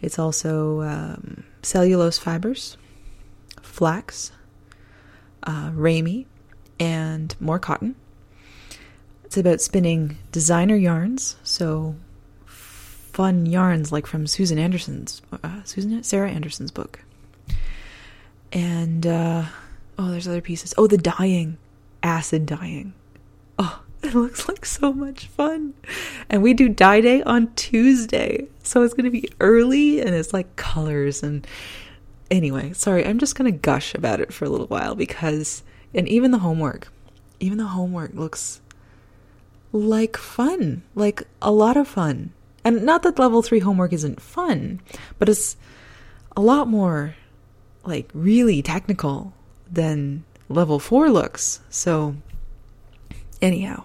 It's 0.00 0.18
also 0.18 0.82
um, 0.82 1.44
cellulose 1.62 2.18
fibers, 2.18 2.76
flax, 3.62 4.32
uh, 5.44 5.70
and 6.80 7.34
more 7.40 7.58
cotton. 7.58 7.94
It's 9.24 9.36
about 9.36 9.60
spinning 9.60 10.18
designer 10.30 10.76
yarns, 10.76 11.36
so 11.42 11.94
fun 12.46 13.46
yarns 13.46 13.92
like 13.92 14.06
from 14.06 14.26
Susan 14.26 14.58
Anderson's 14.58 15.22
uh, 15.42 15.62
Susan 15.64 16.02
Sarah 16.02 16.30
Anderson's 16.30 16.70
book. 16.70 17.00
And 18.52 19.06
uh, 19.06 19.44
oh, 19.98 20.10
there's 20.10 20.28
other 20.28 20.40
pieces. 20.40 20.74
Oh, 20.76 20.86
the 20.86 20.98
dyeing, 20.98 21.58
acid 22.02 22.46
dyeing. 22.46 22.92
Oh, 23.58 23.82
it 24.02 24.14
looks 24.14 24.48
like 24.48 24.66
so 24.66 24.92
much 24.92 25.26
fun. 25.26 25.74
And 26.28 26.42
we 26.42 26.54
do 26.54 26.68
dye 26.68 27.00
day 27.00 27.22
on 27.22 27.54
Tuesday, 27.54 28.48
so 28.62 28.82
it's 28.82 28.94
going 28.94 29.04
to 29.04 29.10
be 29.10 29.30
early 29.40 30.00
and 30.00 30.14
it's 30.14 30.32
like 30.32 30.56
colors 30.56 31.22
and 31.22 31.46
anyway. 32.32 32.72
Sorry, 32.72 33.06
I'm 33.06 33.18
just 33.18 33.36
going 33.36 33.52
to 33.52 33.56
gush 33.56 33.94
about 33.94 34.18
it 34.18 34.32
for 34.32 34.44
a 34.44 34.48
little 34.48 34.66
while 34.66 34.96
because 34.96 35.62
and 35.94 36.08
even 36.08 36.30
the 36.30 36.38
homework, 36.38 36.88
even 37.38 37.58
the 37.58 37.66
homework 37.66 38.14
looks 38.14 38.60
like 39.72 40.16
fun, 40.16 40.82
like 40.94 41.22
a 41.40 41.52
lot 41.52 41.76
of 41.76 41.86
fun. 41.86 42.32
And 42.64 42.84
not 42.84 43.02
that 43.02 43.18
level 43.18 43.42
three 43.42 43.58
homework 43.58 43.92
isn't 43.92 44.20
fun, 44.20 44.80
but 45.18 45.28
it's 45.28 45.56
a 46.36 46.40
lot 46.40 46.68
more 46.68 47.14
like 47.84 48.10
really 48.14 48.62
technical 48.62 49.32
than 49.70 50.24
level 50.48 50.78
four 50.78 51.10
looks. 51.10 51.60
So, 51.68 52.16
anyhow, 53.40 53.84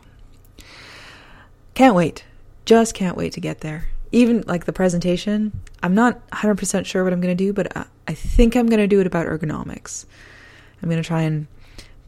can't 1.74 1.96
wait. 1.96 2.24
Just 2.66 2.94
can't 2.94 3.18
wait 3.18 3.34
to 3.34 3.42
get 3.42 3.62
there. 3.62 3.90
Even 4.12 4.44
like 4.48 4.66
the 4.66 4.74
presentation, 4.74 5.60
I'm 5.84 5.96
not 5.96 6.28
100% 6.30 6.86
sure 6.86 7.04
what 7.04 7.14
I'm 7.14 7.22
going 7.22 7.36
to 7.36 7.44
do, 7.44 7.54
but 7.54 7.76
I 8.08 8.14
think 8.14 8.56
I'm 8.56 8.68
going 8.68 8.80
to 8.80 8.88
do 8.88 9.00
it 9.00 9.08
about 9.08 9.28
ergonomics. 9.28 10.06
I'm 10.82 10.90
going 10.90 11.02
to 11.02 11.08
try 11.08 11.22
and 11.22 11.48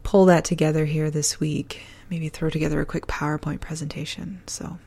pull 0.02 0.24
that 0.26 0.44
together 0.44 0.84
here 0.84 1.10
this 1.10 1.40
week. 1.40 1.82
Maybe 2.10 2.28
throw 2.28 2.50
together 2.50 2.80
a 2.80 2.86
quick 2.86 3.06
PowerPoint 3.06 3.60
presentation. 3.60 4.42
So, 4.46 4.78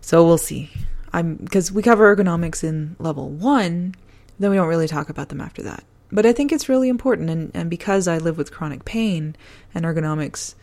so 0.00 0.24
we'll 0.24 0.38
see. 0.38 0.70
I'm 1.12 1.36
because 1.36 1.70
we 1.70 1.82
cover 1.82 2.14
ergonomics 2.14 2.64
in 2.64 2.96
level 2.98 3.28
one, 3.28 3.94
then 4.38 4.50
we 4.50 4.56
don't 4.56 4.68
really 4.68 4.88
talk 4.88 5.08
about 5.08 5.28
them 5.28 5.40
after 5.40 5.62
that. 5.62 5.84
But 6.10 6.24
I 6.24 6.32
think 6.32 6.52
it's 6.52 6.68
really 6.68 6.88
important, 6.88 7.30
and, 7.30 7.50
and 7.54 7.68
because 7.68 8.06
I 8.06 8.18
live 8.18 8.38
with 8.38 8.52
chronic 8.52 8.84
pain 8.84 9.36
and 9.74 9.84
ergonomics 9.84 10.54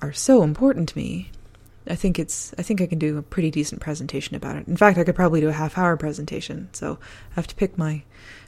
are 0.00 0.12
so 0.12 0.42
important 0.42 0.90
to 0.90 0.98
me, 0.98 1.30
I 1.88 1.94
think 1.94 2.18
it's 2.18 2.54
I 2.58 2.62
think 2.62 2.80
I 2.80 2.86
can 2.86 2.98
do 2.98 3.18
a 3.18 3.22
pretty 3.22 3.50
decent 3.50 3.80
presentation 3.80 4.36
about 4.36 4.56
it. 4.56 4.68
In 4.68 4.76
fact, 4.76 4.98
I 4.98 5.04
could 5.04 5.16
probably 5.16 5.40
do 5.40 5.48
a 5.48 5.52
half 5.52 5.78
hour 5.78 5.96
presentation. 5.96 6.68
So 6.72 6.98
I 7.30 7.34
have 7.34 7.46
to 7.48 7.54
pick 7.54 7.78
my 7.78 8.02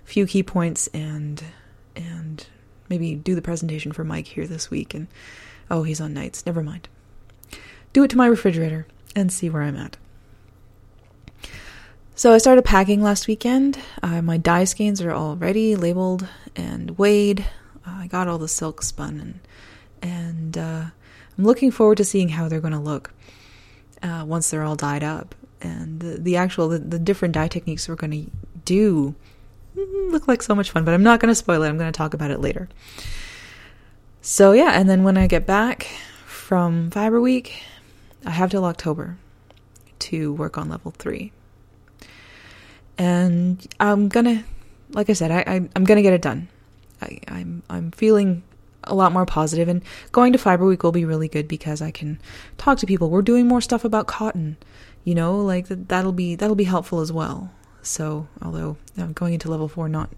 few 0.05 0.27
key 0.27 0.43
points 0.43 0.89
and 0.89 1.43
and 1.97 2.47
maybe 2.89 3.15
do 3.15 3.35
the 3.35 3.43
presentation 3.43 3.93
for 3.93 4.05
Mike 4.05 4.27
here 4.27 4.47
this 4.47 4.71
week 4.71 4.95
and 4.95 5.07
oh, 5.71 5.83
he's 5.85 6.01
on 6.01 6.13
nights. 6.13 6.45
Never 6.45 6.63
mind. 6.63 6.89
Do 7.93 8.05
it 8.05 8.09
to 8.11 8.17
my 8.17 8.27
refrigerator 8.27 8.87
and 9.17 9.33
see 9.33 9.49
where 9.49 9.63
I'm 9.63 9.77
at. 9.77 9.97
So 12.15 12.35
I 12.35 12.39
started 12.39 12.65
packing 12.65 13.03
last 13.03 13.27
weekend. 13.29 13.79
Uh, 14.03 14.21
my 14.21 14.37
dye 14.37 14.65
skeins 14.65 15.01
are 15.01 15.13
all 15.13 15.37
ready, 15.37 15.75
labeled 15.75 16.29
and 16.55 16.99
weighed. 16.99 17.47
Uh, 17.87 17.93
I 18.01 18.07
got 18.09 18.29
all 18.29 18.39
the 18.39 18.49
silk 18.49 18.83
spun 18.83 19.21
and 19.21 19.41
and 20.03 20.59
uh, 20.59 20.85
I'm 21.41 21.47
looking 21.47 21.71
forward 21.71 21.97
to 21.97 22.05
seeing 22.05 22.29
how 22.29 22.51
they're 22.51 22.61
going 22.61 22.75
to 22.75 22.79
look 22.79 23.15
uh, 24.03 24.25
once 24.27 24.51
they're 24.51 24.63
all 24.63 24.77
dyed 24.77 25.03
up. 25.03 25.35
And 25.63 25.99
the, 25.99 26.19
the 26.19 26.37
actual, 26.37 26.69
the, 26.69 26.79
the 26.79 26.99
different 26.99 27.33
dye 27.33 27.49
techniques 27.49 27.89
we're 27.89 27.95
going 27.95 28.11
to 28.11 28.31
do 28.67 29.15
mm, 29.75 30.13
look 30.13 30.29
like 30.29 30.43
so 30.43 30.55
much 30.55 30.71
fun, 30.71 30.85
but 30.85 30.93
I'm 30.93 31.03
not 31.03 31.19
going 31.19 31.31
to 31.31 31.35
spoil 31.35 31.63
it. 31.63 31.69
I'm 31.71 31.79
going 31.79 31.91
to 31.91 31.97
talk 31.97 32.13
about 32.13 32.31
it 32.31 32.41
later. 32.43 32.69
So, 34.21 34.53
yeah, 34.53 34.73
and 34.79 34.87
then 34.87 35.03
when 35.03 35.17
I 35.17 35.27
get 35.27 35.47
back 35.47 35.85
from 36.27 36.91
Fiber 36.91 37.23
Week, 37.23 37.63
I 38.27 38.33
have 38.33 38.51
till 38.51 38.67
October 38.67 39.17
to 40.01 40.35
work 40.35 40.59
on 40.59 40.69
level 40.69 40.91
three. 40.91 41.33
And 42.99 43.67
I'm 43.81 44.11
gonna, 44.11 44.45
like 44.91 45.09
I 45.09 45.15
said, 45.15 45.31
I, 45.31 45.43
I 45.47 45.55
am 45.75 45.85
gonna 45.85 46.03
get 46.03 46.13
it 46.13 46.21
done. 46.21 46.49
I, 47.01 47.19
I'm 47.29 47.63
I'm 47.71 47.93
feeling 47.93 48.43
a 48.91 48.95
lot 48.95 49.13
more 49.13 49.27
positive 49.27 49.69
and 49.69 49.83
going 50.13 50.33
to 50.33 50.39
fiber 50.39 50.67
week 50.67 50.83
will 50.83 50.93
be 50.93 51.05
really 51.05 51.29
good 51.29 51.49
because 51.49 51.81
i 51.81 51.91
can 51.91 52.21
talk 52.59 52.79
to 52.79 52.87
people. 52.87 53.11
We're 53.11 53.23
doing 53.23 53.47
more 53.47 53.61
stuff 53.61 53.85
about 53.85 54.07
cotton 54.07 54.57
you 55.05 55.15
know 55.15 55.41
like 55.41 55.67
that'll 55.69 56.13
be 56.13 56.35
that'll 56.35 56.57
be 56.57 56.65
helpful 56.65 57.01
as 57.01 57.13
well. 57.13 57.51
So 57.83 58.29
although 58.43 58.77
I'm 58.99 59.13
going 59.13 59.35
into 59.35 59.51
level 59.51 59.69
4 59.69 59.89
not 59.89 60.11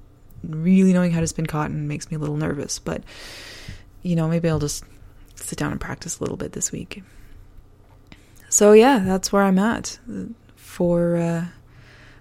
really 0.42 0.92
knowing 0.92 1.12
how 1.12 1.20
to 1.20 1.26
spin 1.26 1.46
cotton 1.46 1.86
makes 1.86 2.10
me 2.10 2.16
a 2.16 2.18
little 2.18 2.36
nervous 2.36 2.80
but 2.80 3.04
you 4.02 4.16
know 4.16 4.26
maybe 4.26 4.48
i'll 4.48 4.58
just 4.58 4.84
sit 5.36 5.56
down 5.56 5.70
and 5.70 5.80
practice 5.80 6.18
a 6.18 6.22
little 6.22 6.36
bit 6.36 6.52
this 6.52 6.72
week. 6.72 7.02
So 8.48 8.72
yeah 8.72 8.98
that's 8.98 9.32
where 9.32 9.42
i'm 9.42 9.58
at 9.58 9.98
for 10.56 11.16
uh 11.16 11.44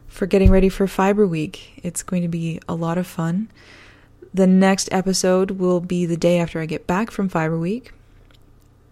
for 0.07 0.25
getting 0.25 0.51
ready 0.51 0.67
for 0.67 0.87
fiber 0.87 1.25
week. 1.25 1.79
It's 1.83 2.03
going 2.03 2.21
to 2.21 2.27
be 2.27 2.59
a 2.67 2.75
lot 2.75 2.97
of 2.97 3.07
fun 3.07 3.49
the 4.33 4.47
next 4.47 4.89
episode 4.91 5.51
will 5.51 5.79
be 5.79 6.05
the 6.05 6.17
day 6.17 6.39
after 6.39 6.59
I 6.59 6.65
get 6.65 6.87
back 6.87 7.11
from 7.11 7.29
Fiber 7.29 7.57
Week. 7.57 7.91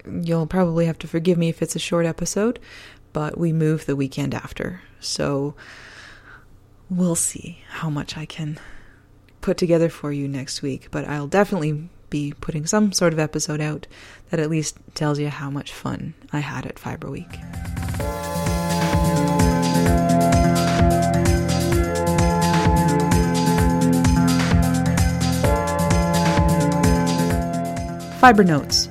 You'll 0.09 0.47
probably 0.47 0.85
have 0.85 0.99
to 0.99 1.07
forgive 1.07 1.37
me 1.37 1.49
if 1.49 1.61
it's 1.61 1.75
a 1.75 1.79
short 1.79 2.05
episode, 2.05 2.59
but 3.13 3.37
we 3.37 3.53
move 3.53 3.85
the 3.85 3.95
weekend 3.95 4.33
after. 4.33 4.81
So 4.99 5.55
we'll 6.89 7.15
see 7.15 7.63
how 7.69 7.89
much 7.89 8.17
I 8.17 8.25
can 8.25 8.59
put 9.41 9.57
together 9.57 9.89
for 9.89 10.11
you 10.11 10.27
next 10.27 10.61
week. 10.61 10.89
But 10.91 11.07
I'll 11.07 11.27
definitely 11.27 11.89
be 12.09 12.33
putting 12.41 12.65
some 12.65 12.91
sort 12.91 13.13
of 13.13 13.19
episode 13.19 13.61
out 13.61 13.87
that 14.29 14.39
at 14.39 14.49
least 14.49 14.77
tells 14.95 15.19
you 15.19 15.29
how 15.29 15.49
much 15.49 15.71
fun 15.71 16.15
I 16.33 16.39
had 16.39 16.65
at 16.65 16.79
Fiber 16.79 17.09
Week. 17.09 17.29
Fiber 28.19 28.43
notes. 28.43 28.89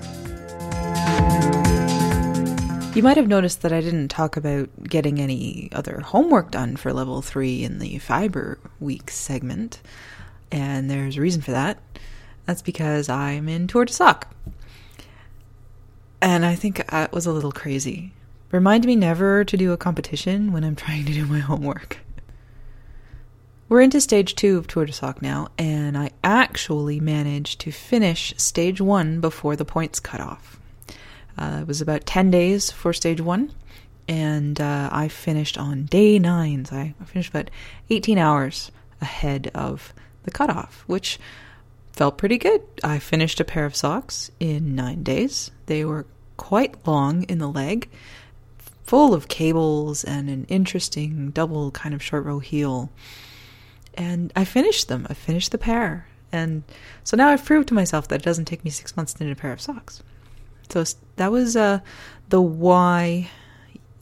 You 2.97 3.02
might 3.02 3.18
have 3.18 3.28
noticed 3.28 3.61
that 3.61 3.75
I 3.75 3.82
didn't 3.82 4.08
talk 4.08 4.38
about 4.38 4.70
getting 4.85 5.20
any 5.20 5.68
other 5.73 6.00
homework 6.00 6.50
done 6.50 6.76
for 6.76 6.94
level 6.94 7.20
3 7.20 7.62
in 7.62 7.78
the 7.78 7.99
Fiber 7.99 8.58
Week 8.80 9.11
segment, 9.11 9.82
and 10.50 10.90
there's 10.90 11.18
a 11.18 11.20
reason 11.20 11.42
for 11.42 11.50
that. 11.50 11.78
That's 12.47 12.62
because 12.62 13.11
I'm 13.11 13.50
in 13.50 13.66
Tour 13.66 13.85
de 13.85 13.92
Sock. 13.92 14.35
And 16.23 16.47
I 16.47 16.54
think 16.54 16.87
that 16.88 17.12
was 17.12 17.26
a 17.26 17.32
little 17.32 17.52
crazy. 17.52 18.14
Remind 18.50 18.87
me 18.87 18.97
never 18.97 19.44
to 19.44 19.56
do 19.58 19.73
a 19.73 19.76
competition 19.76 20.52
when 20.52 20.64
I'm 20.64 20.75
trying 20.75 21.04
to 21.04 21.12
do 21.12 21.26
my 21.26 21.40
homework. 21.40 21.99
We're 23.70 23.82
into 23.82 24.00
stage 24.00 24.34
two 24.34 24.56
of 24.56 24.66
Tour 24.66 24.87
de 24.87 24.92
Sock 24.92 25.20
now, 25.20 25.48
and 25.58 25.98
I 25.98 26.12
actually 26.25 27.00
managed 27.00 27.60
to 27.60 27.70
finish 27.70 28.32
stage 28.38 28.80
one 28.80 29.20
before 29.20 29.56
the 29.56 29.66
points 29.66 30.00
cut 30.00 30.22
off. 30.22 30.58
Uh, 31.37 31.58
it 31.60 31.66
was 31.66 31.82
about 31.82 32.06
10 32.06 32.30
days 32.30 32.70
for 32.70 32.94
stage 32.94 33.20
one, 33.20 33.52
and 34.08 34.58
uh, 34.58 34.88
I 34.90 35.08
finished 35.08 35.58
on 35.58 35.84
day 35.84 36.18
nine. 36.18 36.64
So 36.64 36.76
I 36.76 36.94
finished 37.04 37.28
about 37.28 37.50
18 37.90 38.16
hours 38.16 38.72
ahead 39.02 39.50
of 39.54 39.92
the 40.22 40.30
cutoff, 40.30 40.82
which 40.87 41.18
felt 41.92 42.16
pretty 42.16 42.38
good. 42.38 42.62
I 42.82 42.98
finished 42.98 43.38
a 43.38 43.44
pair 43.44 43.66
of 43.66 43.76
socks 43.76 44.30
in 44.40 44.75
nine 44.75 45.02
days. 45.02 45.50
They 45.66 45.84
were 45.84 46.06
quite 46.38 46.87
long 46.87 47.25
in 47.25 47.37
the 47.37 47.48
leg, 47.48 47.90
full 48.84 49.12
of 49.12 49.28
cables 49.28 50.04
and 50.04 50.30
an 50.30 50.46
interesting 50.48 51.32
double 51.32 51.70
kind 51.72 51.94
of 51.94 52.02
short 52.02 52.25
row 52.25 52.38
heel 52.38 52.90
and 53.98 54.32
I 54.34 54.44
finished 54.44 54.88
them. 54.88 55.06
I 55.10 55.14
finished 55.14 55.52
the 55.52 55.58
pair. 55.58 56.06
And 56.30 56.62
so 57.04 57.16
now 57.16 57.28
I've 57.28 57.44
proved 57.44 57.68
to 57.68 57.74
myself 57.74 58.08
that 58.08 58.20
it 58.20 58.24
doesn't 58.24 58.44
take 58.44 58.64
me 58.64 58.70
six 58.70 58.96
months 58.96 59.12
to 59.14 59.24
knit 59.24 59.32
a 59.32 59.36
pair 59.36 59.52
of 59.52 59.60
socks. 59.60 60.02
So 60.70 60.84
that 61.16 61.32
was 61.32 61.56
uh, 61.56 61.80
the 62.28 62.40
Y. 62.40 63.28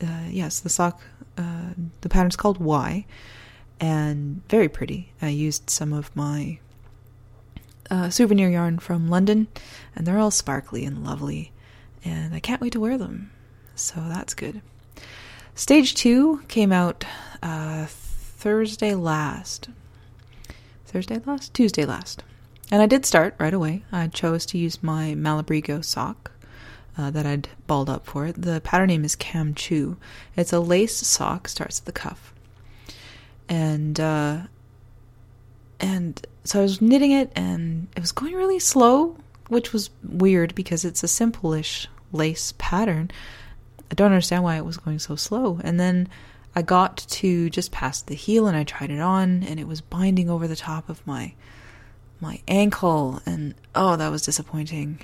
Uh, 0.00 0.26
yes, 0.28 0.60
the 0.60 0.68
sock. 0.68 1.00
Uh, 1.38 1.70
the 2.00 2.08
pattern's 2.08 2.36
called 2.36 2.58
Y, 2.58 3.04
and 3.78 4.42
very 4.48 4.68
pretty. 4.68 5.12
I 5.20 5.28
used 5.28 5.68
some 5.68 5.92
of 5.92 6.14
my 6.16 6.58
uh, 7.90 8.08
souvenir 8.08 8.48
yarn 8.48 8.78
from 8.78 9.08
London, 9.08 9.48
and 9.94 10.06
they're 10.06 10.18
all 10.18 10.30
sparkly 10.30 10.84
and 10.84 11.04
lovely, 11.04 11.52
and 12.04 12.34
I 12.34 12.40
can't 12.40 12.60
wait 12.60 12.72
to 12.72 12.80
wear 12.80 12.96
them. 12.96 13.30
So 13.74 14.00
that's 14.08 14.32
good. 14.32 14.62
Stage 15.54 15.94
two 15.94 16.42
came 16.48 16.72
out 16.72 17.04
uh, 17.42 17.86
Thursday 17.86 18.94
last. 18.94 19.68
Thursday 20.86 21.20
last? 21.26 21.52
Tuesday 21.52 21.84
last. 21.84 22.22
And 22.70 22.82
I 22.82 22.86
did 22.86 23.04
start 23.04 23.34
right 23.38 23.54
away. 23.54 23.84
I 23.92 24.08
chose 24.08 24.46
to 24.46 24.58
use 24.58 24.82
my 24.82 25.14
Malabrigo 25.16 25.84
sock 25.84 26.32
uh, 26.98 27.10
that 27.10 27.26
I'd 27.26 27.48
balled 27.66 27.90
up 27.90 28.06
for 28.06 28.26
it. 28.26 28.40
The 28.40 28.60
pattern 28.60 28.88
name 28.88 29.04
is 29.04 29.14
Cam 29.14 29.54
Chu. 29.54 29.96
It's 30.36 30.52
a 30.52 30.60
lace 30.60 30.96
sock, 30.96 31.48
starts 31.48 31.80
at 31.80 31.84
the 31.84 31.92
cuff. 31.92 32.32
And, 33.48 34.00
uh, 34.00 34.38
and 35.78 36.26
so 36.44 36.60
I 36.60 36.62
was 36.62 36.80
knitting 36.80 37.12
it 37.12 37.30
and 37.36 37.88
it 37.96 38.00
was 38.00 38.12
going 38.12 38.34
really 38.34 38.58
slow, 38.58 39.16
which 39.48 39.72
was 39.72 39.90
weird 40.02 40.54
because 40.54 40.84
it's 40.84 41.04
a 41.04 41.08
simple-ish 41.08 41.86
lace 42.12 42.54
pattern. 42.58 43.10
I 43.90 43.94
don't 43.94 44.10
understand 44.10 44.42
why 44.42 44.56
it 44.56 44.64
was 44.64 44.78
going 44.78 44.98
so 44.98 45.14
slow. 45.14 45.60
And 45.62 45.78
then 45.78 46.08
I 46.56 46.62
got 46.62 46.96
to 46.96 47.50
just 47.50 47.70
past 47.70 48.06
the 48.06 48.14
heel 48.14 48.46
and 48.46 48.56
I 48.56 48.64
tried 48.64 48.90
it 48.90 48.98
on 48.98 49.42
and 49.42 49.60
it 49.60 49.68
was 49.68 49.82
binding 49.82 50.30
over 50.30 50.48
the 50.48 50.56
top 50.56 50.88
of 50.88 51.06
my 51.06 51.34
my 52.18 52.40
ankle 52.48 53.20
and 53.26 53.54
oh 53.74 53.96
that 53.96 54.10
was 54.10 54.22
disappointing. 54.22 55.00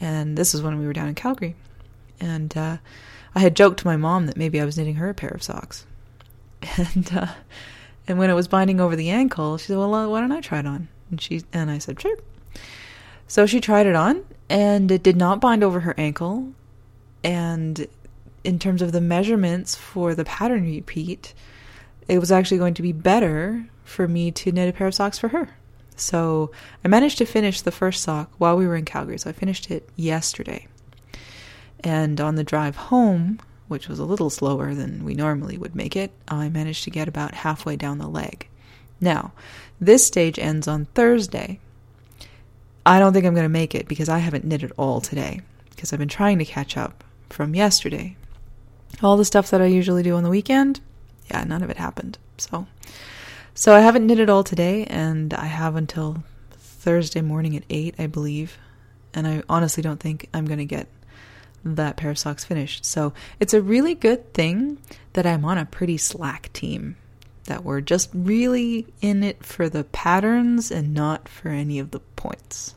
And 0.00 0.36
this 0.36 0.54
is 0.54 0.62
when 0.62 0.78
we 0.78 0.86
were 0.86 0.94
down 0.94 1.08
in 1.08 1.14
Calgary. 1.14 1.54
And 2.18 2.56
uh, 2.56 2.78
I 3.34 3.40
had 3.40 3.54
joked 3.54 3.80
to 3.80 3.86
my 3.86 3.98
mom 3.98 4.26
that 4.26 4.38
maybe 4.38 4.60
I 4.60 4.64
was 4.64 4.78
knitting 4.78 4.94
her 4.94 5.10
a 5.10 5.14
pair 5.14 5.30
of 5.30 5.42
socks. 5.42 5.86
And 6.78 7.10
uh, 7.14 7.26
and 8.08 8.18
when 8.18 8.30
it 8.30 8.34
was 8.34 8.48
binding 8.48 8.80
over 8.80 8.96
the 8.96 9.10
ankle, 9.10 9.58
she 9.58 9.66
said, 9.66 9.78
"Well, 9.78 9.94
uh, 9.94 10.08
why 10.08 10.20
don't 10.20 10.32
I 10.32 10.40
try 10.40 10.60
it 10.60 10.66
on?" 10.66 10.88
And 11.10 11.20
she 11.20 11.42
and 11.52 11.70
I 11.70 11.78
said, 11.78 12.00
"Sure." 12.00 12.16
So 13.26 13.46
she 13.46 13.60
tried 13.60 13.86
it 13.86 13.96
on, 13.96 14.24
and 14.48 14.90
it 14.90 15.02
did 15.02 15.16
not 15.16 15.40
bind 15.40 15.64
over 15.64 15.80
her 15.80 15.94
ankle, 15.98 16.52
and 17.24 17.86
in 18.44 18.58
terms 18.58 18.82
of 18.82 18.92
the 18.92 19.00
measurements 19.00 19.74
for 19.74 20.14
the 20.14 20.24
pattern 20.24 20.64
repeat, 20.64 21.34
it 22.08 22.18
was 22.18 22.32
actually 22.32 22.58
going 22.58 22.74
to 22.74 22.82
be 22.82 22.92
better 22.92 23.66
for 23.84 24.08
me 24.08 24.30
to 24.30 24.52
knit 24.52 24.68
a 24.68 24.72
pair 24.72 24.86
of 24.86 24.94
socks 24.94 25.18
for 25.18 25.28
her. 25.28 25.56
So 25.96 26.50
I 26.84 26.88
managed 26.88 27.18
to 27.18 27.24
finish 27.24 27.60
the 27.60 27.70
first 27.70 28.02
sock 28.02 28.30
while 28.38 28.56
we 28.56 28.66
were 28.66 28.76
in 28.76 28.84
Calgary. 28.84 29.18
So 29.18 29.30
I 29.30 29.32
finished 29.32 29.70
it 29.70 29.88
yesterday. 29.96 30.66
And 31.80 32.20
on 32.20 32.36
the 32.36 32.44
drive 32.44 32.76
home, 32.76 33.40
which 33.68 33.88
was 33.88 33.98
a 33.98 34.04
little 34.04 34.30
slower 34.30 34.74
than 34.74 35.04
we 35.04 35.14
normally 35.14 35.58
would 35.58 35.74
make 35.74 35.96
it, 35.96 36.12
I 36.28 36.48
managed 36.48 36.84
to 36.84 36.90
get 36.90 37.08
about 37.08 37.34
halfway 37.34 37.76
down 37.76 37.98
the 37.98 38.08
leg. 38.08 38.48
Now, 39.00 39.32
this 39.80 40.06
stage 40.06 40.38
ends 40.38 40.68
on 40.68 40.86
Thursday. 40.94 41.58
I 42.84 42.98
don't 42.98 43.12
think 43.12 43.26
I'm 43.26 43.34
going 43.34 43.44
to 43.44 43.48
make 43.48 43.74
it 43.74 43.88
because 43.88 44.08
I 44.08 44.18
haven't 44.18 44.44
knit 44.44 44.62
at 44.62 44.72
all 44.76 45.00
today 45.00 45.40
because 45.70 45.92
I've 45.92 45.98
been 45.98 46.08
trying 46.08 46.38
to 46.38 46.44
catch 46.44 46.76
up 46.76 47.04
from 47.30 47.54
yesterday 47.54 48.16
all 49.02 49.16
the 49.16 49.24
stuff 49.24 49.50
that 49.50 49.60
I 49.60 49.66
usually 49.66 50.02
do 50.02 50.16
on 50.16 50.24
the 50.24 50.30
weekend, 50.30 50.80
yeah, 51.30 51.44
none 51.44 51.62
of 51.62 51.70
it 51.70 51.76
happened. 51.76 52.18
So, 52.38 52.66
so 53.54 53.74
I 53.74 53.80
haven't 53.80 54.06
knit 54.06 54.20
it 54.20 54.30
all 54.30 54.44
today, 54.44 54.84
and 54.84 55.32
I 55.34 55.46
have 55.46 55.76
until 55.76 56.24
Thursday 56.82 57.20
morning 57.20 57.56
at 57.56 57.64
eight, 57.70 57.94
I 57.98 58.06
believe. 58.06 58.58
And 59.14 59.26
I 59.26 59.42
honestly 59.48 59.82
don't 59.82 60.00
think 60.00 60.28
I'm 60.34 60.46
going 60.46 60.58
to 60.58 60.64
get 60.64 60.88
that 61.64 61.96
pair 61.96 62.10
of 62.10 62.18
socks 62.18 62.44
finished. 62.44 62.84
So 62.84 63.12
it's 63.38 63.54
a 63.54 63.62
really 63.62 63.94
good 63.94 64.34
thing 64.34 64.78
that 65.12 65.26
I'm 65.26 65.44
on 65.44 65.58
a 65.58 65.64
pretty 65.64 65.96
slack 65.96 66.52
team. 66.52 66.96
That 67.44 67.64
we're 67.64 67.80
just 67.80 68.10
really 68.14 68.86
in 69.00 69.22
it 69.22 69.44
for 69.44 69.68
the 69.68 69.84
patterns 69.84 70.70
and 70.70 70.94
not 70.94 71.28
for 71.28 71.48
any 71.48 71.78
of 71.78 71.90
the 71.90 72.00
points. 72.00 72.74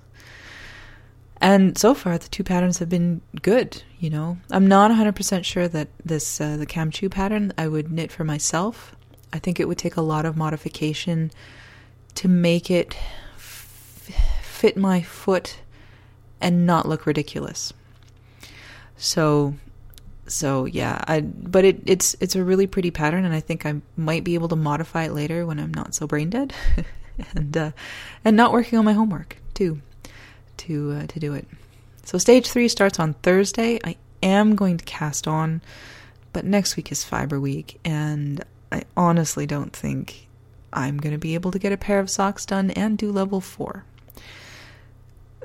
And 1.42 1.78
so 1.78 1.94
far, 1.94 2.18
the 2.18 2.30
two 2.30 2.44
patterns 2.44 2.80
have 2.80 2.90
been 2.90 3.22
good. 3.42 3.84
You 4.00 4.10
know, 4.10 4.38
I'm 4.52 4.68
not 4.68 4.92
100% 4.92 5.44
sure 5.44 5.68
that 5.68 5.90
this 6.04 6.40
uh, 6.40 6.58
the 6.58 6.66
Kamchu 6.66 7.10
pattern 7.10 7.54
I 7.58 7.68
would 7.68 7.92
knit 7.92 8.12
for 8.12 8.24
myself. 8.24 8.96
I 9.34 9.40
think 9.40 9.60
it 9.60 9.68
would 9.68 9.78
take 9.78 9.98
a 9.98 10.02
lot 10.02 10.26
of 10.26 10.38
modification 10.38 11.32
to 12.16 12.28
make 12.28 12.72
it 12.72 12.96
f- 13.36 14.12
fit 14.44 14.78
my 14.78 15.02
foot 15.02 15.58
and 16.40 16.66
not 16.66 16.88
look 16.88 17.06
ridiculous. 17.06 17.74
So, 18.98 19.56
so 20.28 20.66
yeah, 20.66 21.04
I 21.08 21.22
but 21.22 21.66
it 21.66 21.82
it's 21.86 22.16
it's 22.22 22.36
a 22.36 22.44
really 22.44 22.68
pretty 22.68 22.92
pattern, 22.92 23.26
and 23.26 23.34
I 23.34 23.42
think 23.42 23.66
I 23.66 23.82
might 23.98 24.24
be 24.24 24.36
able 24.36 24.48
to 24.50 24.56
modify 24.56 25.04
it 25.04 25.12
later 25.12 25.46
when 25.46 25.60
I'm 25.60 25.74
not 25.74 25.94
so 25.94 26.08
brain 26.08 26.30
dead, 26.30 26.54
and 27.36 27.58
uh, 27.58 27.72
and 28.24 28.38
not 28.38 28.54
working 28.54 28.80
on 28.80 28.86
my 28.86 28.94
homework 28.94 29.38
too 29.54 29.82
to 30.58 30.92
uh, 30.92 31.08
to 31.08 31.20
do 31.20 31.34
it. 31.34 31.48
So 32.04 32.18
stage 32.18 32.48
three 32.48 32.68
starts 32.68 33.00
on 33.00 33.14
Thursday. 33.16 33.80
I 33.84 33.96
am 34.22 34.56
going 34.56 34.78
to 34.78 34.86
cast 34.86 35.28
on, 35.28 35.62
but 36.34 36.46
next 36.46 36.78
week 36.78 36.92
is 36.92 37.04
Fiber 37.04 37.40
Week, 37.40 37.80
and 37.84 38.44
I 38.72 38.84
honestly 38.96 39.46
don't 39.46 39.74
think 39.76 40.28
I'm 40.72 40.98
going 40.98 41.14
to 41.14 41.20
be 41.20 41.34
able 41.34 41.52
to 41.52 41.60
get 41.60 41.72
a 41.72 41.78
pair 41.78 42.00
of 42.00 42.10
socks 42.10 42.46
done 42.46 42.72
and 42.72 42.98
do 42.98 43.12
level 43.12 43.42
four. 43.42 43.86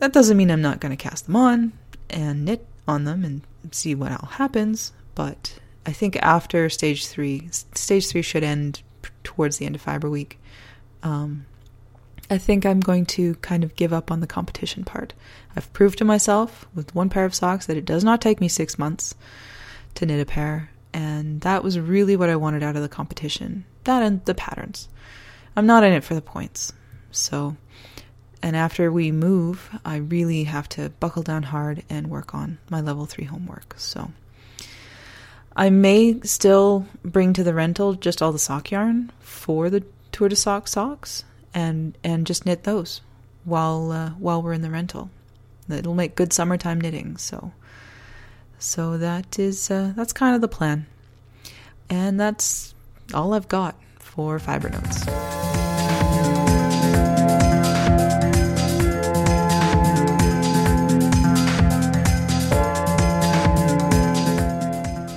That 0.00 0.12
doesn't 0.12 0.36
mean 0.36 0.50
I'm 0.50 0.62
not 0.62 0.80
going 0.80 0.96
to 0.96 1.02
cast 1.02 1.26
them 1.26 1.36
on 1.36 1.72
and 2.08 2.44
knit 2.44 2.66
on 2.88 3.04
them 3.04 3.24
and 3.24 3.42
see 3.70 3.94
what 3.94 4.12
all 4.12 4.28
happens, 4.30 4.92
but 5.14 5.58
I 5.86 5.92
think 5.92 6.16
after 6.16 6.68
stage 6.68 7.06
three, 7.06 7.48
stage 7.50 8.08
three 8.08 8.22
should 8.22 8.44
end 8.44 8.82
towards 9.24 9.58
the 9.58 9.66
end 9.66 9.74
of 9.74 9.80
Fiber 9.80 10.10
Week. 10.10 10.38
Um, 11.02 11.46
I 12.30 12.38
think 12.38 12.64
I'm 12.64 12.78
going 12.78 13.06
to 13.06 13.34
kind 13.36 13.64
of 13.64 13.74
give 13.74 13.92
up 13.92 14.12
on 14.12 14.20
the 14.20 14.26
competition 14.26 14.84
part. 14.84 15.14
I've 15.56 15.72
proved 15.72 15.98
to 15.98 16.04
myself 16.04 16.68
with 16.72 16.94
one 16.94 17.10
pair 17.10 17.24
of 17.24 17.34
socks 17.34 17.66
that 17.66 17.76
it 17.76 17.84
does 17.84 18.04
not 18.04 18.20
take 18.20 18.40
me 18.40 18.46
six 18.46 18.78
months 18.78 19.16
to 19.96 20.06
knit 20.06 20.20
a 20.20 20.24
pair, 20.24 20.70
and 20.94 21.40
that 21.40 21.64
was 21.64 21.80
really 21.80 22.14
what 22.14 22.30
I 22.30 22.36
wanted 22.36 22.62
out 22.62 22.76
of 22.76 22.82
the 22.82 22.88
competition. 22.88 23.64
That 23.82 24.04
and 24.04 24.24
the 24.26 24.34
patterns. 24.34 24.88
I'm 25.56 25.66
not 25.66 25.82
in 25.82 25.92
it 25.92 26.04
for 26.04 26.14
the 26.14 26.22
points. 26.22 26.72
So, 27.10 27.56
and 28.40 28.54
after 28.54 28.92
we 28.92 29.10
move, 29.10 29.68
I 29.84 29.96
really 29.96 30.44
have 30.44 30.68
to 30.70 30.90
buckle 31.00 31.24
down 31.24 31.42
hard 31.42 31.82
and 31.90 32.06
work 32.06 32.32
on 32.32 32.58
my 32.70 32.80
level 32.80 33.06
three 33.06 33.24
homework. 33.24 33.74
So, 33.76 34.12
I 35.56 35.70
may 35.70 36.20
still 36.20 36.86
bring 37.04 37.32
to 37.32 37.42
the 37.42 37.54
rental 37.54 37.94
just 37.94 38.22
all 38.22 38.30
the 38.30 38.38
sock 38.38 38.70
yarn 38.70 39.10
for 39.18 39.68
the 39.68 39.82
Tour 40.12 40.28
de 40.28 40.36
Sock 40.36 40.68
socks 40.68 41.24
and 41.54 41.96
and 42.02 42.26
just 42.26 42.46
knit 42.46 42.64
those 42.64 43.00
while 43.44 43.92
uh, 43.92 44.10
while 44.10 44.42
we're 44.42 44.52
in 44.52 44.62
the 44.62 44.70
rental. 44.70 45.10
It'll 45.68 45.94
make 45.94 46.16
good 46.16 46.32
summertime 46.32 46.80
knitting. 46.80 47.16
So 47.16 47.52
so 48.58 48.98
that 48.98 49.38
is 49.38 49.70
uh, 49.70 49.92
that's 49.96 50.12
kind 50.12 50.34
of 50.34 50.40
the 50.40 50.48
plan, 50.48 50.86
and 51.88 52.18
that's 52.18 52.74
all 53.14 53.34
I've 53.34 53.48
got 53.48 53.76
for 53.98 54.38
fiber 54.38 54.68
notes. 54.68 55.04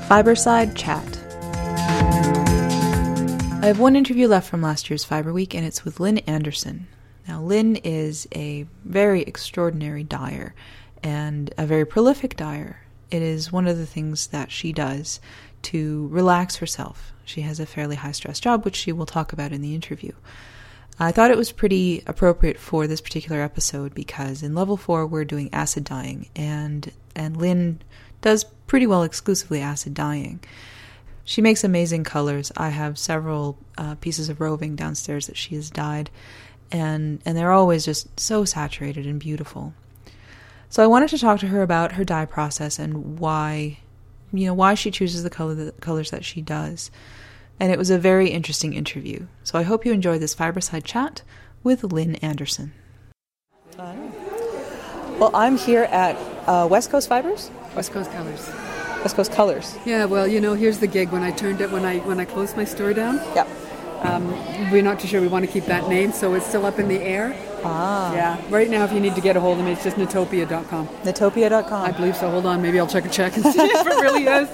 Fiberside 0.07 0.75
Chat. 0.75 1.12
I 3.63 3.67
have 3.67 3.79
one 3.79 3.95
interview 3.95 4.27
left 4.27 4.49
from 4.49 4.61
last 4.61 4.89
year's 4.89 5.05
Fiber 5.05 5.31
Week, 5.31 5.55
and 5.55 5.65
it's 5.65 5.85
with 5.85 6.01
Lynn 6.01 6.17
Anderson. 6.17 6.85
Now, 7.29 7.41
Lynn 7.41 7.77
is 7.77 8.27
a 8.35 8.67
very 8.83 9.21
extraordinary 9.21 10.03
dyer 10.03 10.53
and 11.01 11.53
a 11.57 11.65
very 11.65 11.85
prolific 11.85 12.35
dyer. 12.35 12.81
It 13.09 13.21
is 13.21 13.53
one 13.53 13.65
of 13.65 13.77
the 13.77 13.85
things 13.85 14.27
that 14.27 14.51
she 14.51 14.73
does 14.73 15.21
to 15.61 16.09
relax 16.09 16.57
herself. 16.57 17.13
She 17.23 17.39
has 17.43 17.61
a 17.61 17.65
fairly 17.65 17.95
high 17.95 18.11
stress 18.11 18.41
job, 18.41 18.65
which 18.65 18.75
she 18.75 18.91
will 18.91 19.05
talk 19.05 19.31
about 19.31 19.53
in 19.53 19.61
the 19.61 19.73
interview. 19.73 20.11
I 20.99 21.13
thought 21.13 21.31
it 21.31 21.37
was 21.37 21.53
pretty 21.53 22.03
appropriate 22.05 22.59
for 22.59 22.85
this 22.85 22.99
particular 22.99 23.39
episode 23.39 23.95
because 23.95 24.43
in 24.43 24.53
level 24.53 24.75
four 24.75 25.07
we're 25.07 25.23
doing 25.23 25.49
acid 25.53 25.85
dyeing, 25.85 26.27
and 26.35 26.91
and 27.15 27.37
Lynn 27.37 27.79
does 28.19 28.43
pretty 28.67 28.87
well 28.87 29.03
exclusively 29.03 29.61
acid 29.61 29.93
dyeing. 29.93 30.41
She 31.25 31.41
makes 31.41 31.63
amazing 31.63 32.03
colors. 32.03 32.51
I 32.57 32.69
have 32.69 32.97
several 32.97 33.57
uh, 33.77 33.95
pieces 33.95 34.29
of 34.29 34.41
roving 34.41 34.75
downstairs 34.75 35.27
that 35.27 35.37
she 35.37 35.55
has 35.55 35.69
dyed, 35.69 36.09
and 36.71 37.21
and 37.25 37.37
they're 37.37 37.51
always 37.51 37.85
just 37.85 38.19
so 38.19 38.45
saturated 38.45 39.05
and 39.05 39.19
beautiful. 39.19 39.73
So 40.69 40.83
I 40.83 40.87
wanted 40.87 41.09
to 41.09 41.19
talk 41.19 41.39
to 41.41 41.47
her 41.47 41.61
about 41.61 41.93
her 41.93 42.03
dye 42.03 42.25
process 42.25 42.79
and 42.79 43.19
why, 43.19 43.77
you 44.33 44.47
know, 44.47 44.53
why 44.53 44.73
she 44.73 44.91
chooses 44.91 45.23
the 45.23 45.29
color 45.29 45.53
the 45.53 45.71
colors 45.73 46.11
that 46.11 46.25
she 46.25 46.41
does. 46.41 46.91
And 47.59 47.71
it 47.71 47.77
was 47.77 47.91
a 47.91 47.99
very 47.99 48.29
interesting 48.29 48.73
interview. 48.73 49.27
So 49.43 49.59
I 49.59 49.63
hope 49.63 49.85
you 49.85 49.93
enjoy 49.93 50.17
this 50.17 50.35
Fiberside 50.35 50.83
chat 50.83 51.21
with 51.63 51.83
Lynn 51.83 52.15
Anderson. 52.15 52.73
Well, 53.77 55.31
I'm 55.33 55.57
here 55.57 55.83
at 55.83 56.15
uh, 56.47 56.67
West 56.69 56.89
Coast 56.89 57.07
Fibers. 57.07 57.51
West 57.75 57.91
Coast 57.91 58.11
Colors. 58.11 58.72
West 59.03 59.15
Coast 59.15 59.31
Colors. 59.33 59.77
Yeah, 59.85 60.05
well, 60.05 60.27
you 60.27 60.39
know, 60.39 60.53
here's 60.53 60.79
the 60.79 60.87
gig. 60.87 61.09
When 61.11 61.23
I 61.23 61.31
turned 61.31 61.61
it, 61.61 61.69
when 61.71 61.85
I 61.85 61.99
when 61.99 62.19
I 62.19 62.25
closed 62.25 62.55
my 62.55 62.65
store 62.65 62.93
down, 62.93 63.15
Yeah. 63.35 63.45
um, 64.01 64.25
we're 64.71 64.81
not 64.81 64.99
too 64.99 65.07
sure 65.07 65.19
we 65.21 65.27
want 65.27 65.45
to 65.45 65.51
keep 65.51 65.65
that 65.65 65.89
name, 65.89 66.11
so 66.13 66.33
it's 66.35 66.45
still 66.47 66.65
up 66.65 66.79
in 66.79 66.87
the 66.87 67.01
air. 67.01 67.35
Ah. 67.65 68.13
Yeah. 68.13 68.37
Right 68.49 68.69
now, 68.69 68.83
if 68.85 68.91
you 68.93 68.99
need 68.99 69.15
to 69.15 69.21
get 69.21 69.35
a 69.35 69.39
hold 69.39 69.59
of 69.59 69.65
me, 69.65 69.71
it's 69.73 69.83
just 69.83 69.97
natopia.com. 69.97 70.87
Natopia.com. 71.03 71.81
I 71.85 71.91
believe 71.91 72.15
so. 72.15 72.29
Hold 72.29 72.45
on, 72.45 72.61
maybe 72.61 72.79
I'll 72.79 72.87
check 72.87 73.05
a 73.05 73.09
check 73.09 73.35
and 73.35 73.45
see 73.45 73.59
if 73.61 73.85
it 73.87 74.01
really 74.01 74.25
is. 74.25 74.49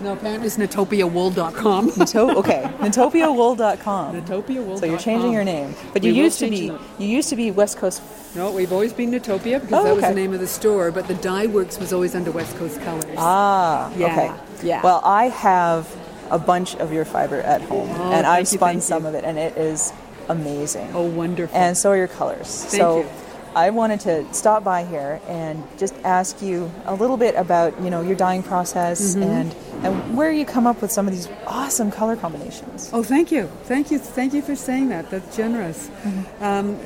No, 0.00 0.12
apparently 0.12 0.46
it's 0.46 0.56
natopiawool.com. 0.56 1.92
Nato- 1.96 2.36
okay, 2.38 2.62
natopiawool.com. 2.78 4.14
natopiawool. 4.22 4.78
So 4.78 4.86
you're 4.86 4.98
changing 4.98 5.32
your 5.32 5.44
name, 5.44 5.74
but 5.92 6.02
you 6.04 6.12
We 6.12 6.18
will 6.18 6.24
used 6.26 6.38
to 6.40 6.48
change 6.48 6.78
be 6.98 7.04
you 7.04 7.10
used 7.10 7.28
to 7.30 7.36
be 7.36 7.50
West 7.50 7.78
Coast. 7.78 8.02
No, 8.36 8.52
we've 8.52 8.72
always 8.72 8.92
been 8.92 9.10
Natopia 9.10 9.60
because 9.60 9.72
Oh, 9.72 9.84
that 9.84 9.94
was 9.96 10.04
okay. 10.04 10.14
the 10.14 10.20
name 10.20 10.32
of 10.34 10.40
the 10.40 10.46
store, 10.46 10.90
but 10.92 11.08
the 11.08 11.14
Dye 11.14 11.46
Works 11.46 11.78
was 11.78 11.92
always 11.92 12.14
under 12.14 12.30
West 12.30 12.56
Coast 12.58 12.80
Colors. 12.82 13.04
Ah, 13.16 13.90
Yeah, 13.96 14.06
okay. 14.06 14.66
yeah. 14.66 14.82
Well, 14.82 15.00
I 15.04 15.28
have 15.30 15.88
a 16.30 16.38
bunch 16.38 16.76
of 16.76 16.92
your 16.92 17.04
fiber 17.04 17.40
at 17.40 17.62
home, 17.62 17.88
Oh, 17.90 18.12
and 18.12 18.26
I've 18.26 18.46
thank 18.46 18.52
you, 18.52 18.58
spun 18.58 18.68
thank 18.74 18.82
some 18.82 19.02
you. 19.04 19.08
of 19.08 19.14
it, 19.14 19.24
and 19.24 19.38
it 19.38 19.56
is 19.56 19.92
amazing. 20.28 20.90
oh, 20.94 21.02
wonderful. 21.08 21.56
And 21.56 21.76
so 21.76 21.90
are 21.90 21.96
your 21.96 22.06
colors. 22.08 22.48
so 22.48 22.98
you. 23.00 23.06
I 23.54 23.70
wanted 23.70 24.00
to 24.00 24.32
stop 24.34 24.62
by 24.64 24.84
here 24.84 25.20
and 25.26 25.62
just 25.78 25.94
ask 26.04 26.40
you 26.42 26.70
a 26.86 26.94
little 26.94 27.16
bit 27.16 27.34
about 27.34 27.80
you 27.82 27.90
know 27.90 28.00
your 28.02 28.16
dyeing 28.16 28.42
process 28.42 29.14
Mm-hmm. 29.14 29.22
and 29.22 29.56
and 29.84 30.16
where 30.16 30.32
you 30.32 30.44
come 30.44 30.66
up 30.66 30.82
with 30.82 30.90
some 30.90 31.06
of 31.06 31.14
these 31.14 31.28
awesome 31.46 31.90
color 31.90 32.16
combinations. 32.16 32.90
Oh, 32.92 33.02
thank 33.02 33.30
you, 33.30 33.46
thank 33.64 33.90
you, 33.90 33.98
thank 33.98 34.32
you 34.34 34.42
for 34.42 34.56
saying 34.56 34.88
that. 34.88 35.08
That's 35.10 35.36
generous. 35.36 35.88
Mm-hmm. 35.88 36.42
Um, 36.44 36.78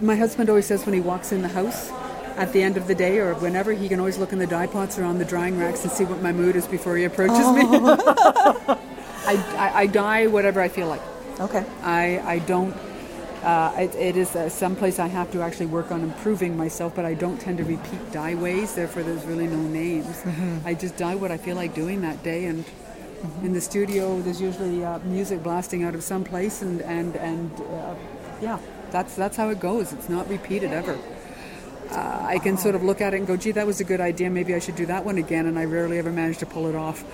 my 0.00 0.16
husband 0.16 0.48
always 0.48 0.66
says 0.66 0.84
when 0.86 0.94
he 0.94 1.00
walks 1.00 1.32
in 1.32 1.42
the 1.42 1.48
house 1.48 1.90
at 2.36 2.52
the 2.52 2.62
end 2.62 2.76
of 2.76 2.86
the 2.88 2.94
day 2.94 3.18
or 3.18 3.34
whenever, 3.34 3.72
he 3.72 3.88
can 3.88 4.00
always 4.00 4.18
look 4.18 4.32
in 4.32 4.38
the 4.38 4.46
dye 4.46 4.66
pots 4.66 4.98
or 4.98 5.04
on 5.04 5.18
the 5.18 5.24
drying 5.24 5.56
racks 5.58 5.84
and 5.84 5.92
see 5.92 6.04
what 6.04 6.20
my 6.22 6.32
mood 6.32 6.56
is 6.56 6.66
before 6.66 6.96
he 6.96 7.04
approaches 7.04 7.38
me. 7.52 7.62
Oh. 7.64 8.80
I, 9.26 9.34
I, 9.56 9.80
I 9.82 9.86
dye 9.86 10.26
whatever 10.26 10.60
I 10.60 10.68
feel 10.68 10.88
like. 10.88 11.00
Okay. 11.40 11.64
I, 11.82 12.18
I 12.24 12.38
don't. 12.40 12.74
Uh, 13.44 13.74
it, 13.76 13.94
it 13.94 14.16
is 14.16 14.34
uh, 14.34 14.48
someplace 14.48 14.98
I 14.98 15.06
have 15.06 15.30
to 15.32 15.42
actually 15.42 15.66
work 15.66 15.92
on 15.92 16.02
improving 16.02 16.56
myself, 16.56 16.94
but 16.94 17.04
I 17.04 17.12
don't 17.12 17.38
tend 17.38 17.58
to 17.58 17.64
repeat 17.64 18.10
dye 18.10 18.34
ways. 18.34 18.74
Therefore, 18.74 19.02
there's 19.02 19.24
really 19.26 19.46
no 19.46 19.60
names. 19.60 20.06
Mm-hmm. 20.22 20.66
I 20.66 20.72
just 20.72 20.96
dye 20.96 21.14
what 21.14 21.30
I 21.30 21.36
feel 21.36 21.54
like 21.54 21.74
doing 21.74 22.00
that 22.00 22.22
day, 22.22 22.46
and 22.46 22.64
in 23.42 23.52
the 23.52 23.60
studio, 23.60 24.20
there's 24.22 24.40
usually 24.40 24.82
uh, 24.82 24.98
music 25.00 25.42
blasting 25.42 25.84
out 25.84 25.94
of 25.94 26.02
some 26.02 26.24
place, 26.24 26.62
and 26.62 26.80
and 26.82 27.16
and 27.16 27.50
uh, 27.60 27.94
yeah, 28.40 28.58
that's 28.90 29.14
that's 29.14 29.36
how 29.36 29.50
it 29.50 29.60
goes. 29.60 29.92
It's 29.92 30.08
not 30.08 30.26
repeated 30.28 30.72
ever. 30.72 30.98
Uh, 31.90 32.20
I 32.22 32.38
can 32.38 32.56
sort 32.56 32.74
of 32.74 32.82
look 32.82 33.02
at 33.02 33.12
it 33.12 33.18
and 33.18 33.26
go, 33.26 33.36
"Gee, 33.36 33.52
that 33.52 33.66
was 33.66 33.78
a 33.78 33.84
good 33.84 34.00
idea. 34.00 34.30
Maybe 34.30 34.54
I 34.54 34.58
should 34.58 34.76
do 34.76 34.86
that 34.86 35.04
one 35.04 35.18
again," 35.18 35.44
and 35.46 35.58
I 35.58 35.66
rarely 35.66 35.98
ever 35.98 36.10
manage 36.10 36.38
to 36.38 36.46
pull 36.46 36.66
it 36.66 36.74
off. 36.74 37.04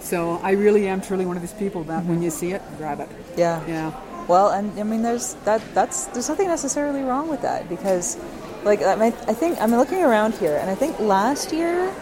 So 0.00 0.40
I 0.42 0.52
really 0.52 0.86
am 0.86 1.00
truly 1.00 1.26
one 1.26 1.36
of 1.36 1.42
these 1.42 1.52
people 1.52 1.82
that 1.84 2.04
when 2.04 2.22
you 2.22 2.30
see 2.30 2.52
it, 2.52 2.62
grab 2.78 3.00
it. 3.00 3.08
Yeah. 3.36 3.60
Yeah. 3.66 3.92
Well, 4.30 4.50
and 4.50 4.78
I 4.78 4.84
mean, 4.84 5.02
there's 5.02 5.34
that. 5.44 5.60
That's 5.74 6.06
there's 6.06 6.28
nothing 6.28 6.46
necessarily 6.46 7.02
wrong 7.02 7.26
with 7.28 7.42
that 7.42 7.68
because, 7.68 8.16
like, 8.62 8.80
I, 8.80 8.94
mean, 8.94 9.12
I 9.26 9.34
think 9.34 9.60
I'm 9.60 9.72
looking 9.72 10.04
around 10.04 10.34
here, 10.34 10.56
and 10.56 10.70
I 10.70 10.76
think 10.76 11.00
last 11.00 11.52
year, 11.52 11.92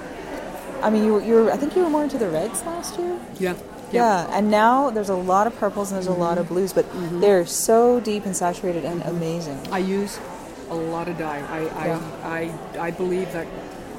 I 0.82 0.90
mean, 0.90 1.04
you, 1.04 1.22
you 1.22 1.34
were, 1.36 1.50
I 1.50 1.56
think 1.56 1.74
you 1.74 1.82
were 1.82 1.88
more 1.88 2.04
into 2.04 2.18
the 2.18 2.28
reds 2.28 2.62
last 2.66 2.98
year. 2.98 3.18
Yeah. 3.40 3.56
Yeah, 3.90 4.28
and 4.36 4.50
now 4.50 4.90
there's 4.90 5.08
a 5.08 5.16
lot 5.16 5.46
of 5.46 5.56
purples 5.56 5.90
and 5.90 5.96
there's 5.96 6.14
a 6.14 6.20
lot 6.20 6.36
of 6.36 6.44
mm-hmm. 6.44 6.54
blues, 6.56 6.74
but 6.74 6.84
mm-hmm. 6.84 7.20
they're 7.20 7.46
so 7.46 8.00
deep 8.00 8.26
and 8.26 8.36
saturated 8.36 8.84
and 8.84 9.00
mm-hmm. 9.00 9.16
amazing. 9.16 9.58
I 9.72 9.78
use 9.78 10.20
a 10.68 10.74
lot 10.74 11.08
of 11.08 11.16
dye. 11.16 11.40
I, 11.48 11.86
Yeah. 11.86 12.00
I, 12.22 12.28
I, 12.76 12.88
I 12.88 12.90
believe 12.90 13.32
that 13.32 13.46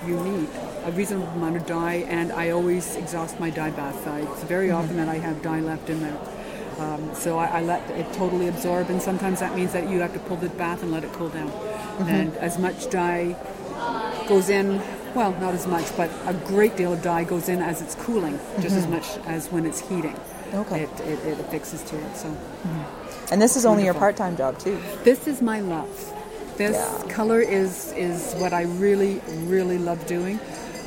you 0.05 0.19
need 0.19 0.47
a 0.85 0.91
reasonable 0.91 1.29
amount 1.29 1.57
of 1.57 1.65
dye, 1.65 2.05
and 2.07 2.31
I 2.31 2.51
always 2.51 2.95
exhaust 2.95 3.39
my 3.39 3.49
dye 3.49 3.71
bath. 3.71 4.05
I, 4.05 4.19
it's 4.19 4.43
very 4.43 4.69
often 4.69 4.97
that 4.97 5.09
I 5.09 5.17
have 5.17 5.41
dye 5.41 5.61
left 5.61 5.89
in 5.89 6.01
there. 6.01 6.17
Um, 6.79 7.13
so 7.13 7.37
I, 7.37 7.59
I 7.59 7.61
let 7.61 7.89
it 7.91 8.11
totally 8.13 8.47
absorb, 8.47 8.89
and 8.89 9.01
sometimes 9.01 9.39
that 9.41 9.55
means 9.55 9.73
that 9.73 9.89
you 9.89 9.99
have 9.99 10.13
to 10.13 10.19
pull 10.19 10.37
the 10.37 10.49
bath 10.49 10.81
and 10.81 10.91
let 10.91 11.03
it 11.03 11.11
cool 11.13 11.29
down. 11.29 11.49
And 12.07 12.33
as 12.37 12.57
much 12.57 12.89
dye 12.89 13.35
goes 14.27 14.49
in, 14.49 14.81
well, 15.15 15.31
not 15.41 15.53
as 15.53 15.67
much, 15.67 15.85
but 15.97 16.09
a 16.25 16.33
great 16.33 16.77
deal 16.77 16.93
of 16.93 17.01
dye 17.01 17.23
goes 17.25 17.49
in 17.49 17.61
as 17.61 17.81
it's 17.81 17.95
cooling, 17.95 18.39
just 18.61 18.75
as 18.75 18.87
much 18.87 19.05
as 19.25 19.51
when 19.51 19.65
it's 19.65 19.81
heating. 19.89 20.15
Okay. 20.53 20.83
It, 20.83 20.99
it, 21.01 21.19
it 21.25 21.39
affixes 21.39 21.83
to 21.89 21.97
it. 21.97 22.15
So 22.15 22.35
And 23.31 23.41
this 23.41 23.55
is 23.55 23.65
only 23.65 23.85
your 23.85 23.93
part-time 23.93 24.37
job 24.37 24.57
too. 24.59 24.79
this 25.03 25.27
is 25.27 25.41
my 25.41 25.59
love. 25.59 25.89
This 26.57 26.75
Yeah. 26.75 27.11
color 27.13 27.39
is 27.41 27.93
is 27.93 28.33
what 28.41 28.51
I 28.53 28.63
really 28.63 29.21
really 29.45 29.77
love 29.77 30.05
doing. 30.07 30.39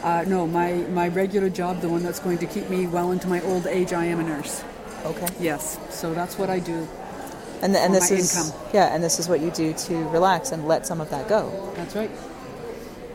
Uh, 0.02 0.24
no, 0.26 0.46
my 0.46 0.72
my 0.92 1.08
regular 1.08 1.48
job, 1.48 1.80
the 1.80 1.88
one 1.88 2.02
that's 2.02 2.18
going 2.18 2.38
to 2.38 2.46
keep 2.46 2.68
me 2.68 2.86
well 2.86 3.12
into 3.12 3.28
my 3.28 3.40
old 3.42 3.66
age, 3.66 3.92
I 3.92 4.06
am 4.06 4.18
a 4.20 4.24
nurse. 4.24 4.62
Okay. 5.04 5.26
Yes, 5.40 5.78
so 5.90 6.14
that's 6.14 6.38
what 6.38 6.50
I 6.50 6.58
do. 6.60 6.88
And 7.62 7.76
and 7.76 7.94
this 7.94 8.10
is 8.10 8.34
income. 8.36 8.60
yeah, 8.72 8.94
and 8.94 9.02
this 9.02 9.18
is 9.18 9.28
what 9.28 9.40
you 9.40 9.50
do 9.50 9.72
to 9.72 9.94
relax 10.08 10.52
and 10.52 10.66
let 10.66 10.86
some 10.86 11.00
of 11.00 11.10
that 11.10 11.28
go. 11.28 11.72
That's 11.76 11.94
right. 11.94 12.10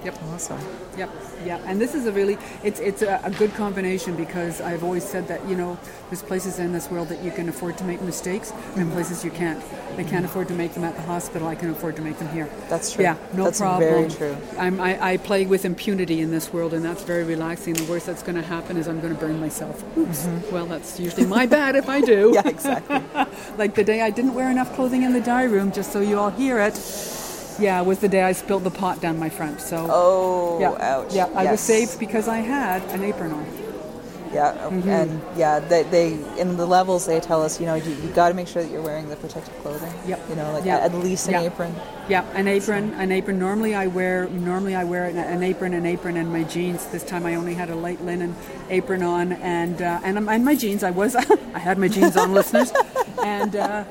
Yep. 0.03 0.23
Awesome. 0.33 0.60
Yep, 0.97 1.10
yeah, 1.45 1.60
and 1.65 1.79
this 1.79 1.93
is 1.93 2.07
a 2.07 2.12
really 2.12 2.38
it's 2.63 2.79
it's 2.79 3.01
a, 3.03 3.19
a 3.23 3.31
good 3.31 3.53
combination 3.53 4.15
because 4.15 4.62
I've 4.62 4.83
always 4.83 5.03
said 5.03 5.27
that 5.27 5.47
you 5.47 5.55
know 5.55 5.77
there's 6.10 6.23
places 6.23 6.60
in 6.60 6.71
this 6.71 6.89
world 6.89 7.10
that 7.10 7.23
you 7.23 7.29
can 7.31 7.49
afford 7.49 7.77
to 7.79 7.83
make 7.83 8.01
mistakes 8.01 8.51
and 8.75 8.91
places 8.91 9.23
you 9.23 9.31
can't. 9.31 9.63
I 9.97 10.03
can't 10.03 10.25
afford 10.25 10.47
to 10.49 10.53
make 10.53 10.73
them 10.73 10.83
at 10.83 10.95
the 10.95 11.01
hospital. 11.01 11.47
I 11.47 11.55
can 11.55 11.69
afford 11.69 11.95
to 11.97 12.01
make 12.01 12.17
them 12.19 12.29
here. 12.29 12.49
That's 12.69 12.93
true. 12.93 13.03
Yeah, 13.03 13.17
no 13.33 13.45
That's 13.45 13.60
problem. 13.60 13.89
very 13.89 14.10
true. 14.10 14.38
I'm, 14.57 14.79
I, 14.79 15.13
I 15.13 15.17
play 15.17 15.45
with 15.47 15.65
impunity 15.65 16.21
in 16.21 16.29
this 16.31 16.53
world, 16.53 16.73
and 16.73 16.86
that's 16.86 17.03
very 17.03 17.23
relaxing. 17.23 17.73
The 17.73 17.83
worst 17.86 18.05
that's 18.05 18.21
going 18.21 18.36
to 18.36 18.43
happen 18.43 18.77
is 18.77 18.88
I'm 18.88 19.01
going 19.01 19.13
to 19.13 19.19
burn 19.19 19.39
myself. 19.39 19.83
Oops. 19.97 20.27
Well, 20.51 20.67
that's 20.67 20.99
usually 20.99 21.25
my 21.25 21.45
bad 21.47 21.75
if 21.75 21.89
I 21.89 22.01
do. 22.01 22.31
Mm-hmm. 22.31 22.38
Yeah, 22.38 22.47
exactly. 22.47 23.01
like 23.57 23.73
the 23.73 23.83
day 23.83 24.01
I 24.01 24.12
didn't 24.12 24.36
wear 24.36 24.51
enough 24.51 24.73
clothing 24.75 25.01
in 25.01 25.13
the 25.13 25.21
dye 25.21 25.43
room, 25.45 25.71
just 25.71 25.91
so 25.91 25.99
you 26.01 26.19
all 26.19 26.29
hear 26.29 26.60
it. 26.60 26.75
Yeah, 27.60 27.82
was 27.82 28.00
the 28.00 28.08
day 28.10 28.22
I 28.24 28.34
spilled 28.34 28.63
the 28.63 28.72
pot 28.72 29.02
down 29.02 29.17
my 29.20 29.30
front. 29.30 29.62
So. 29.62 29.88
Oh, 29.89 30.60
Yeah, 30.60 30.72
ouch. 30.80 31.13
yeah. 31.13 31.26
I 31.36 31.50
was 31.52 31.60
saved 31.60 32.00
because 32.00 32.28
I 32.28 32.38
had 32.38 32.82
an 32.91 33.04
apron 33.04 33.32
on. 33.32 33.46
Yeah, 34.34 34.52
Mm-hmm. 34.67 34.89
and 34.89 35.22
yeah, 35.38 35.60
they, 35.60 35.84
they 35.84 36.08
in 36.38 36.58
the 36.58 36.65
levels 36.65 37.06
they 37.06 37.22
tell 37.22 37.41
us, 37.41 37.62
you 37.62 37.65
know, 37.65 37.76
you, 37.76 37.91
you 38.04 38.10
got 38.10 38.28
to 38.28 38.34
make 38.36 38.50
sure 38.50 38.62
that 38.62 38.70
you're 38.70 38.82
wearing 38.82 39.08
the 39.08 39.15
protective 39.15 39.56
clothing. 39.62 39.91
Yep. 40.06 40.20
You 40.30 40.36
know, 40.36 40.52
like 40.52 40.65
Yeah. 40.65 40.80
at 40.80 40.93
least 40.93 41.28
an 41.28 41.34
Yeah. 41.36 41.43
apron. 41.43 41.74
Yeah, 42.10 42.26
an 42.36 42.46
apron, 42.48 42.93
an 42.96 43.12
apron. 43.13 43.39
Normally 43.39 43.74
I 43.74 43.88
wear 43.88 44.28
normally 44.28 44.76
I 44.76 44.84
wear 44.84 45.06
an, 45.06 45.17
an 45.17 45.43
apron, 45.43 45.74
an 45.74 45.86
apron, 45.86 46.17
and 46.17 46.32
my 46.32 46.43
jeans. 46.43 46.86
This 46.88 47.04
time 47.04 47.26
I 47.26 47.36
only 47.36 47.54
had 47.54 47.70
a 47.70 47.76
light 47.76 48.02
linen 48.04 48.36
apron 48.70 49.02
on, 49.02 49.32
and 49.32 49.82
uh, 49.82 50.02
and, 50.04 50.17
and 50.17 50.43
my 50.46 50.56
jeans. 50.56 50.84
I 50.84 50.91
was 50.91 51.15
I 51.56 51.60
had 51.60 51.78
my 51.78 51.88
jeans 51.88 52.17
on, 52.17 52.34
listeners, 52.34 52.72
and 53.24 53.56
uh, 53.56 53.86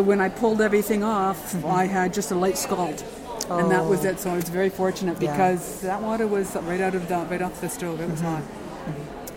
when 0.00 0.20
I 0.20 0.28
pulled 0.28 0.60
everything 0.60 1.02
off, 1.04 1.54
I 1.64 1.86
had 1.86 2.12
just 2.14 2.30
a 2.30 2.34
light 2.34 2.58
scald. 2.58 3.02
And 3.48 3.70
that 3.70 3.84
was 3.84 4.04
Oh. 4.04 4.08
it. 4.08 4.18
So 4.20 4.30
I 4.30 4.34
was 4.36 4.48
very 4.48 4.68
fortunate 4.70 5.20
Yeah. 5.20 5.30
because 5.32 5.80
that 5.82 6.02
water 6.02 6.26
was 6.26 6.56
right 6.56 6.80
out 6.80 6.94
of 6.94 7.08
the 7.08 7.18
right 7.30 7.42
off 7.42 7.60
the 7.60 7.68
stove. 7.68 8.00
It 8.00 8.10
was 8.10 8.20
hot. 8.20 8.42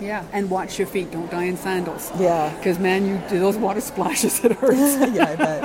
Yeah, 0.02 0.24
and 0.32 0.50
watch 0.50 0.80
your 0.80 0.88
feet. 0.88 1.12
Don't 1.12 1.30
dye 1.30 1.44
in 1.44 1.58
sandals. 1.58 2.10
Yeah. 2.18 2.50
Because 2.58 2.80
man, 2.80 3.06
you 3.06 3.20
do 3.30 3.38
those 3.40 3.58
water 3.58 3.82
splashes. 3.82 4.44
It 4.44 4.54
hurts. 4.62 4.98
yeah, 5.14 5.30
I 5.30 5.36
bet. 5.36 5.64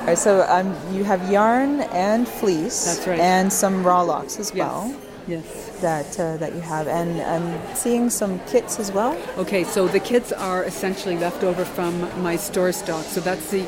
All 0.00 0.06
right, 0.06 0.18
so 0.18 0.44
um, 0.48 0.74
you 0.92 1.02
have 1.04 1.30
yarn 1.32 1.80
and 1.92 2.28
fleece. 2.28 2.84
That's 2.84 3.06
right. 3.08 3.18
And 3.18 3.50
some 3.52 3.82
raw 3.84 4.02
locks 4.02 4.38
as 4.38 4.52
Yes. 4.54 4.58
well 4.68 4.94
Yes. 5.28 5.68
that 5.80 6.18
uh, 6.18 6.36
that 6.38 6.54
you 6.54 6.60
have, 6.62 6.88
and 6.88 7.20
I'm 7.20 7.76
seeing 7.76 8.08
some 8.10 8.40
kits 8.46 8.80
as 8.80 8.90
well. 8.90 9.16
Okay, 9.36 9.62
so 9.62 9.86
the 9.86 10.00
kits 10.00 10.32
are 10.32 10.64
essentially 10.64 11.16
left 11.18 11.44
over 11.44 11.64
from 11.64 12.00
my 12.22 12.36
store 12.36 12.72
stock. 12.72 13.04
So 13.04 13.20
that's 13.20 13.50
the, 13.50 13.66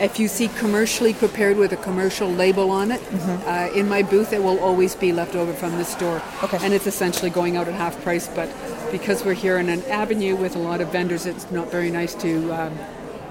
if 0.00 0.18
you 0.20 0.28
see 0.28 0.48
commercially 0.48 1.12
prepared 1.12 1.56
with 1.56 1.72
a 1.72 1.76
commercial 1.76 2.28
label 2.30 2.70
on 2.70 2.92
it, 2.92 3.02
uh, 3.46 3.68
in 3.74 3.88
my 3.88 4.02
booth 4.02 4.32
it 4.32 4.42
will 4.42 4.60
always 4.60 4.94
be 4.94 5.12
left 5.12 5.34
over 5.34 5.52
from 5.52 5.76
the 5.76 5.84
store. 5.84 6.22
Okay. 6.44 6.58
And 6.62 6.72
it's 6.72 6.86
essentially 6.86 7.30
going 7.30 7.56
out 7.56 7.66
at 7.68 7.74
half 7.74 8.00
price, 8.02 8.28
but 8.28 8.48
because 8.92 9.24
we're 9.24 9.34
here 9.34 9.58
in 9.58 9.68
an 9.68 9.82
avenue 9.84 10.36
with 10.36 10.54
a 10.54 10.60
lot 10.60 10.80
of 10.80 10.92
vendors, 10.92 11.26
it's 11.26 11.50
not 11.50 11.70
very 11.70 11.90
nice 11.90 12.14
to 12.16 12.52
um, 12.52 12.78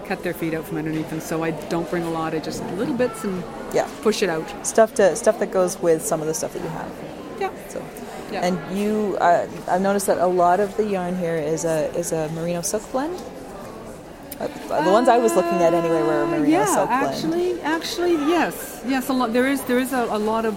cut 0.05 0.23
their 0.23 0.33
feet 0.33 0.53
out 0.53 0.65
from 0.65 0.77
underneath 0.77 1.09
them. 1.09 1.21
So 1.21 1.41
I 1.43 1.51
don't 1.69 1.89
bring 1.89 2.03
a 2.03 2.11
lot, 2.11 2.33
I 2.33 2.39
just 2.39 2.61
little 2.73 2.95
bits 2.95 3.23
and 3.23 3.43
Yeah. 3.73 3.87
push 4.01 4.21
it 4.21 4.29
out. 4.29 4.45
Stuff 4.67 4.93
to 4.95 5.15
stuff 5.15 5.39
that 5.39 5.51
goes 5.51 5.79
with 5.81 6.05
some 6.05 6.19
of 6.21 6.27
the 6.27 6.33
stuff 6.33 6.51
that 6.53 6.61
you 6.63 6.69
have. 6.69 6.91
Yeah. 7.41 7.51
So. 7.69 7.79
Yeah. 8.31 8.45
And 8.47 8.55
you, 8.77 9.17
uh, 9.19 9.47
I've 9.67 9.81
noticed 9.81 10.07
that 10.07 10.17
a 10.19 10.27
lot 10.43 10.59
of 10.61 10.77
the 10.77 10.85
yarn 10.85 11.17
here 11.17 11.35
is 11.35 11.65
a 11.65 11.91
is 12.01 12.11
a 12.13 12.29
merino 12.29 12.61
silk 12.61 12.83
blend. 12.91 13.17
Uh, 14.39 14.47
the 14.87 14.91
ones 14.91 15.07
I 15.09 15.17
was 15.17 15.35
looking 15.35 15.59
at 15.61 15.73
anyway 15.73 16.01
were 16.01 16.25
merino 16.25 16.47
yeah, 16.59 16.65
silk 16.65 16.89
blend. 16.89 17.05
actually, 17.07 17.61
actually, 17.61 18.13
yes, 18.35 18.81
yes. 18.87 19.09
A 19.09 19.13
lot. 19.13 19.33
There 19.33 19.47
is 19.47 19.61
there 19.69 19.79
is 19.79 19.91
a, 19.93 20.03
a 20.09 20.17
lot 20.31 20.45
of 20.45 20.55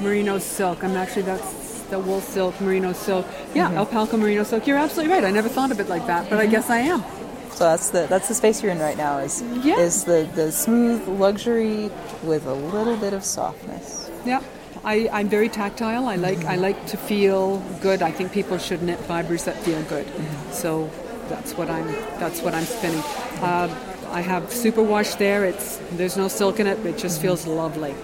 merino 0.00 0.38
silk. 0.38 0.82
I'm 0.82 0.96
actually 0.96 1.22
that's 1.22 1.82
the 1.90 1.98
wool 1.98 2.20
silk, 2.20 2.58
merino 2.60 2.92
silk. 2.92 3.26
Yeah, 3.54 3.68
Mm-hmm. 3.68 3.78
alpaca 3.78 4.16
merino 4.16 4.42
silk. 4.44 4.66
You're 4.66 4.78
absolutely 4.78 5.12
right. 5.14 5.24
I 5.24 5.30
never 5.30 5.48
thought 5.48 5.70
of 5.70 5.78
it 5.80 5.88
like 5.88 6.06
that, 6.06 6.28
but 6.30 6.38
I 6.40 6.46
guess 6.46 6.70
I 6.70 6.78
am. 6.78 7.04
So 7.50 7.64
that's 7.64 7.90
the 7.90 8.06
that's 8.08 8.28
the 8.28 8.34
space 8.34 8.62
you're 8.62 8.72
in 8.72 8.80
right 8.80 8.96
now. 8.96 9.18
Is 9.18 9.42
Yeah. 9.62 9.78
is 9.78 10.04
the 10.04 10.28
the 10.34 10.50
smooth 10.50 11.06
luxury 11.06 11.90
with 12.24 12.46
a 12.46 12.54
little 12.54 12.96
bit 12.96 13.12
of 13.12 13.24
softness. 13.24 14.10
Yeah. 14.24 14.42
I, 14.86 15.08
I'm 15.12 15.28
very 15.28 15.48
tactile. 15.48 16.06
I 16.06 16.14
like 16.14 16.44
I 16.44 16.54
like 16.54 16.86
to 16.86 16.96
feel 16.96 17.58
good. 17.80 18.02
I 18.02 18.12
think 18.12 18.30
people 18.30 18.56
should 18.56 18.84
knit 18.84 19.00
fibers 19.00 19.42
that 19.44 19.56
feel 19.64 19.82
good. 19.82 20.06
So 20.52 20.88
that's 21.28 21.54
what 21.54 21.68
I'm 21.68 21.88
that's 22.20 22.40
what 22.40 22.54
I'm 22.54 22.64
spinning. 22.64 23.02
Uh, 23.42 23.68
I 24.10 24.20
have 24.20 24.44
superwash 24.44 25.18
there. 25.18 25.44
It's 25.44 25.78
there's 25.94 26.16
no 26.16 26.28
silk 26.28 26.60
in 26.60 26.68
it. 26.68 26.78
It 26.86 26.98
just 26.98 27.20
feels 27.20 27.48
lovely. 27.48 27.96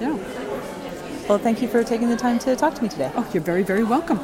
Yeah. 0.00 0.16
Well, 1.28 1.38
thank 1.38 1.60
you 1.60 1.66
for 1.66 1.82
taking 1.82 2.08
the 2.08 2.16
time 2.16 2.38
to 2.40 2.54
talk 2.54 2.74
to 2.74 2.82
me 2.84 2.88
today. 2.88 3.10
Oh, 3.16 3.28
you're 3.32 3.42
very 3.42 3.64
very 3.64 3.82
welcome. 3.82 4.20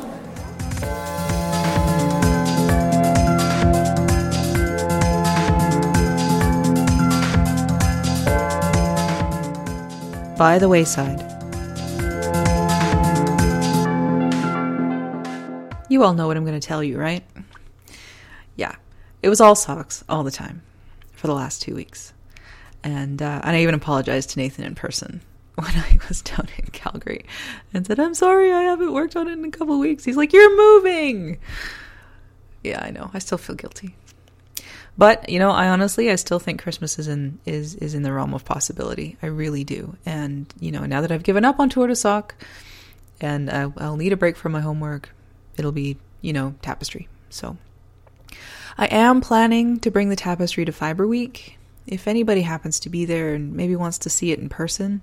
By 10.37 10.61
the 10.61 10.68
wayside. 10.68 11.38
You 15.88 16.05
all 16.05 16.12
know 16.12 16.27
what 16.27 16.37
I'm 16.37 16.44
going 16.44 16.59
to 16.59 16.66
tell 16.66 16.83
you, 16.85 16.98
right? 16.98 17.24
Yeah, 18.57 18.74
it 19.22 19.29
was 19.29 19.40
all 19.40 19.55
socks 19.55 20.05
all 20.09 20.22
the 20.22 20.31
time 20.31 20.62
for 21.12 21.27
the 21.27 21.35
last 21.35 21.62
two 21.62 21.74
weeks, 21.74 22.12
and 22.85 23.22
uh, 23.22 23.40
and 23.42 23.57
I 23.57 23.62
even 23.62 23.74
apologized 23.74 24.31
to 24.31 24.38
Nathan 24.38 24.64
in 24.64 24.74
person 24.74 25.22
when 25.55 25.70
I 25.70 25.98
was 26.09 26.22
down 26.22 26.48
in 26.59 26.66
Calgary 26.72 27.24
and 27.72 27.87
said, 27.87 27.98
"I'm 27.98 28.14
sorry, 28.14 28.53
I 28.53 28.62
haven't 28.62 28.92
worked 28.92 29.16
on 29.16 29.29
it 29.29 29.33
in 29.33 29.44
a 29.44 29.51
couple 29.51 29.79
weeks." 29.79 30.05
He's 30.05 30.16
like, 30.16 30.33
"You're 30.33 30.57
moving." 30.57 31.38
Yeah, 32.62 32.83
I 32.85 32.90
know. 32.90 33.11
I 33.14 33.18
still 33.18 33.38
feel 33.38 33.57
guilty. 33.57 33.94
But 34.98 35.29
you 35.29 35.38
know, 35.38 35.53
I 35.53 35.68
honestly, 35.68 36.11
I 36.11 36.16
still 36.16 36.40
think 36.40 36.61
Christmas 36.61 36.98
is 36.98 37.09
in 37.09 37.38
is 37.46 37.77
is 37.77 37.94
in 37.94 38.03
the 38.03 38.12
realm 38.12 38.35
of 38.35 38.44
possibility. 38.44 39.16
I 39.22 39.27
really 39.27 39.64
do. 39.64 39.96
And 40.05 40.53
you 40.61 40.72
know, 40.72 40.85
now 40.85 41.01
that 41.01 41.12
I've 41.12 41.22
given 41.22 41.44
up 41.44 41.61
on 41.61 41.70
tour 41.70 41.87
de 41.87 41.96
sock, 41.96 42.35
and 43.20 43.48
uh, 43.48 43.70
I'll 43.79 43.96
need 43.96 44.12
a 44.12 44.16
break 44.16 44.37
from 44.37 44.53
my 44.53 44.61
homework, 44.61 45.11
it'll 45.59 45.73
be 45.73 45.97
you 46.21 46.33
know 46.33 46.55
tapestry. 46.62 47.09
So 47.31 47.57
I 48.77 48.87
am 48.87 49.21
planning 49.21 49.81
to 49.81 49.90
bring 49.90 50.09
the 50.09 50.16
tapestry 50.16 50.64
to 50.64 50.73
Fiber 50.73 51.07
Week. 51.07 51.59
If 51.87 52.07
anybody 52.07 52.42
happens 52.42 52.81
to 52.81 52.90
be 52.90 53.05
there 53.05 53.35
and 53.35 53.55
maybe 53.55 53.75
wants 53.75 53.99
to 53.99 54.11
see 54.11 54.31
it 54.31 54.38
in 54.38 54.49
person, 54.49 55.01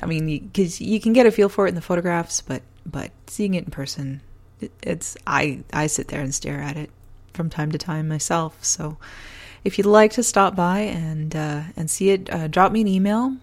I 0.00 0.06
mean, 0.06 0.38
because 0.38 0.80
you 0.80 1.00
can 1.00 1.12
get 1.12 1.26
a 1.26 1.30
feel 1.30 1.48
for 1.48 1.66
it 1.66 1.70
in 1.70 1.74
the 1.74 1.80
photographs, 1.80 2.40
but 2.40 2.62
but 2.84 3.10
seeing 3.26 3.54
it 3.54 3.64
in 3.64 3.70
person, 3.70 4.20
it, 4.60 4.72
it's 4.82 5.16
I 5.26 5.62
I 5.72 5.86
sit 5.86 6.08
there 6.08 6.20
and 6.20 6.34
stare 6.34 6.60
at 6.60 6.76
it 6.76 6.90
from 7.32 7.50
time 7.50 7.72
to 7.72 7.78
time 7.78 8.08
myself. 8.08 8.62
So 8.64 8.98
if 9.64 9.78
you'd 9.78 9.86
like 9.86 10.12
to 10.12 10.22
stop 10.22 10.56
by 10.56 10.80
and 10.80 11.34
uh, 11.34 11.62
and 11.76 11.90
see 11.90 12.10
it, 12.10 12.32
uh, 12.32 12.48
drop 12.48 12.72
me 12.72 12.82
an 12.82 12.88
email. 12.88 13.36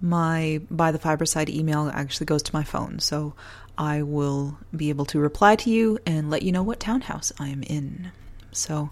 My 0.00 0.60
by 0.70 0.92
the 0.92 0.98
Fiberside 0.98 1.50
email 1.50 1.90
actually 1.92 2.26
goes 2.26 2.42
to 2.44 2.54
my 2.54 2.64
phone, 2.64 3.00
so 3.00 3.34
I 3.80 4.02
will 4.02 4.58
be 4.76 4.90
able 4.90 5.06
to 5.06 5.18
reply 5.18 5.56
to 5.56 5.70
you 5.70 5.98
and 6.04 6.28
let 6.28 6.42
you 6.42 6.52
know 6.52 6.62
what 6.62 6.80
townhouse 6.80 7.32
I 7.40 7.48
am 7.48 7.62
in. 7.62 8.12
So 8.52 8.90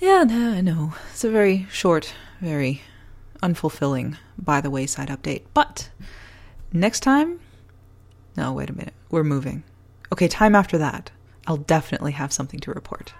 yeah, 0.00 0.26
I 0.28 0.60
know 0.60 0.92
it's 1.10 1.24
a 1.24 1.30
very 1.30 1.66
short, 1.70 2.12
very 2.42 2.82
unfulfilling 3.42 4.18
by 4.36 4.60
the 4.60 4.68
wayside 4.68 5.08
update. 5.08 5.44
But 5.54 5.88
next 6.74 7.00
time, 7.00 7.40
no, 8.36 8.52
wait 8.52 8.68
a 8.68 8.74
minute, 8.74 8.92
we're 9.10 9.24
moving. 9.24 9.64
Okay, 10.12 10.28
time 10.28 10.54
after 10.54 10.76
that. 10.76 11.10
I'll 11.46 11.56
definitely 11.56 12.12
have 12.12 12.34
something 12.34 12.60
to 12.60 12.72
report. 12.72 13.14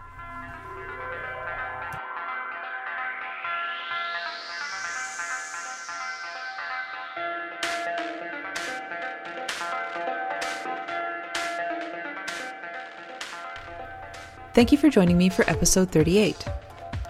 Thank 14.52 14.72
you 14.72 14.78
for 14.78 14.90
joining 14.90 15.16
me 15.16 15.28
for 15.28 15.48
episode 15.48 15.92
38. 15.92 16.44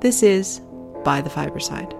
This 0.00 0.22
is 0.22 0.60
by 1.08 1.22
the 1.22 1.30
Fiberside. 1.30 1.97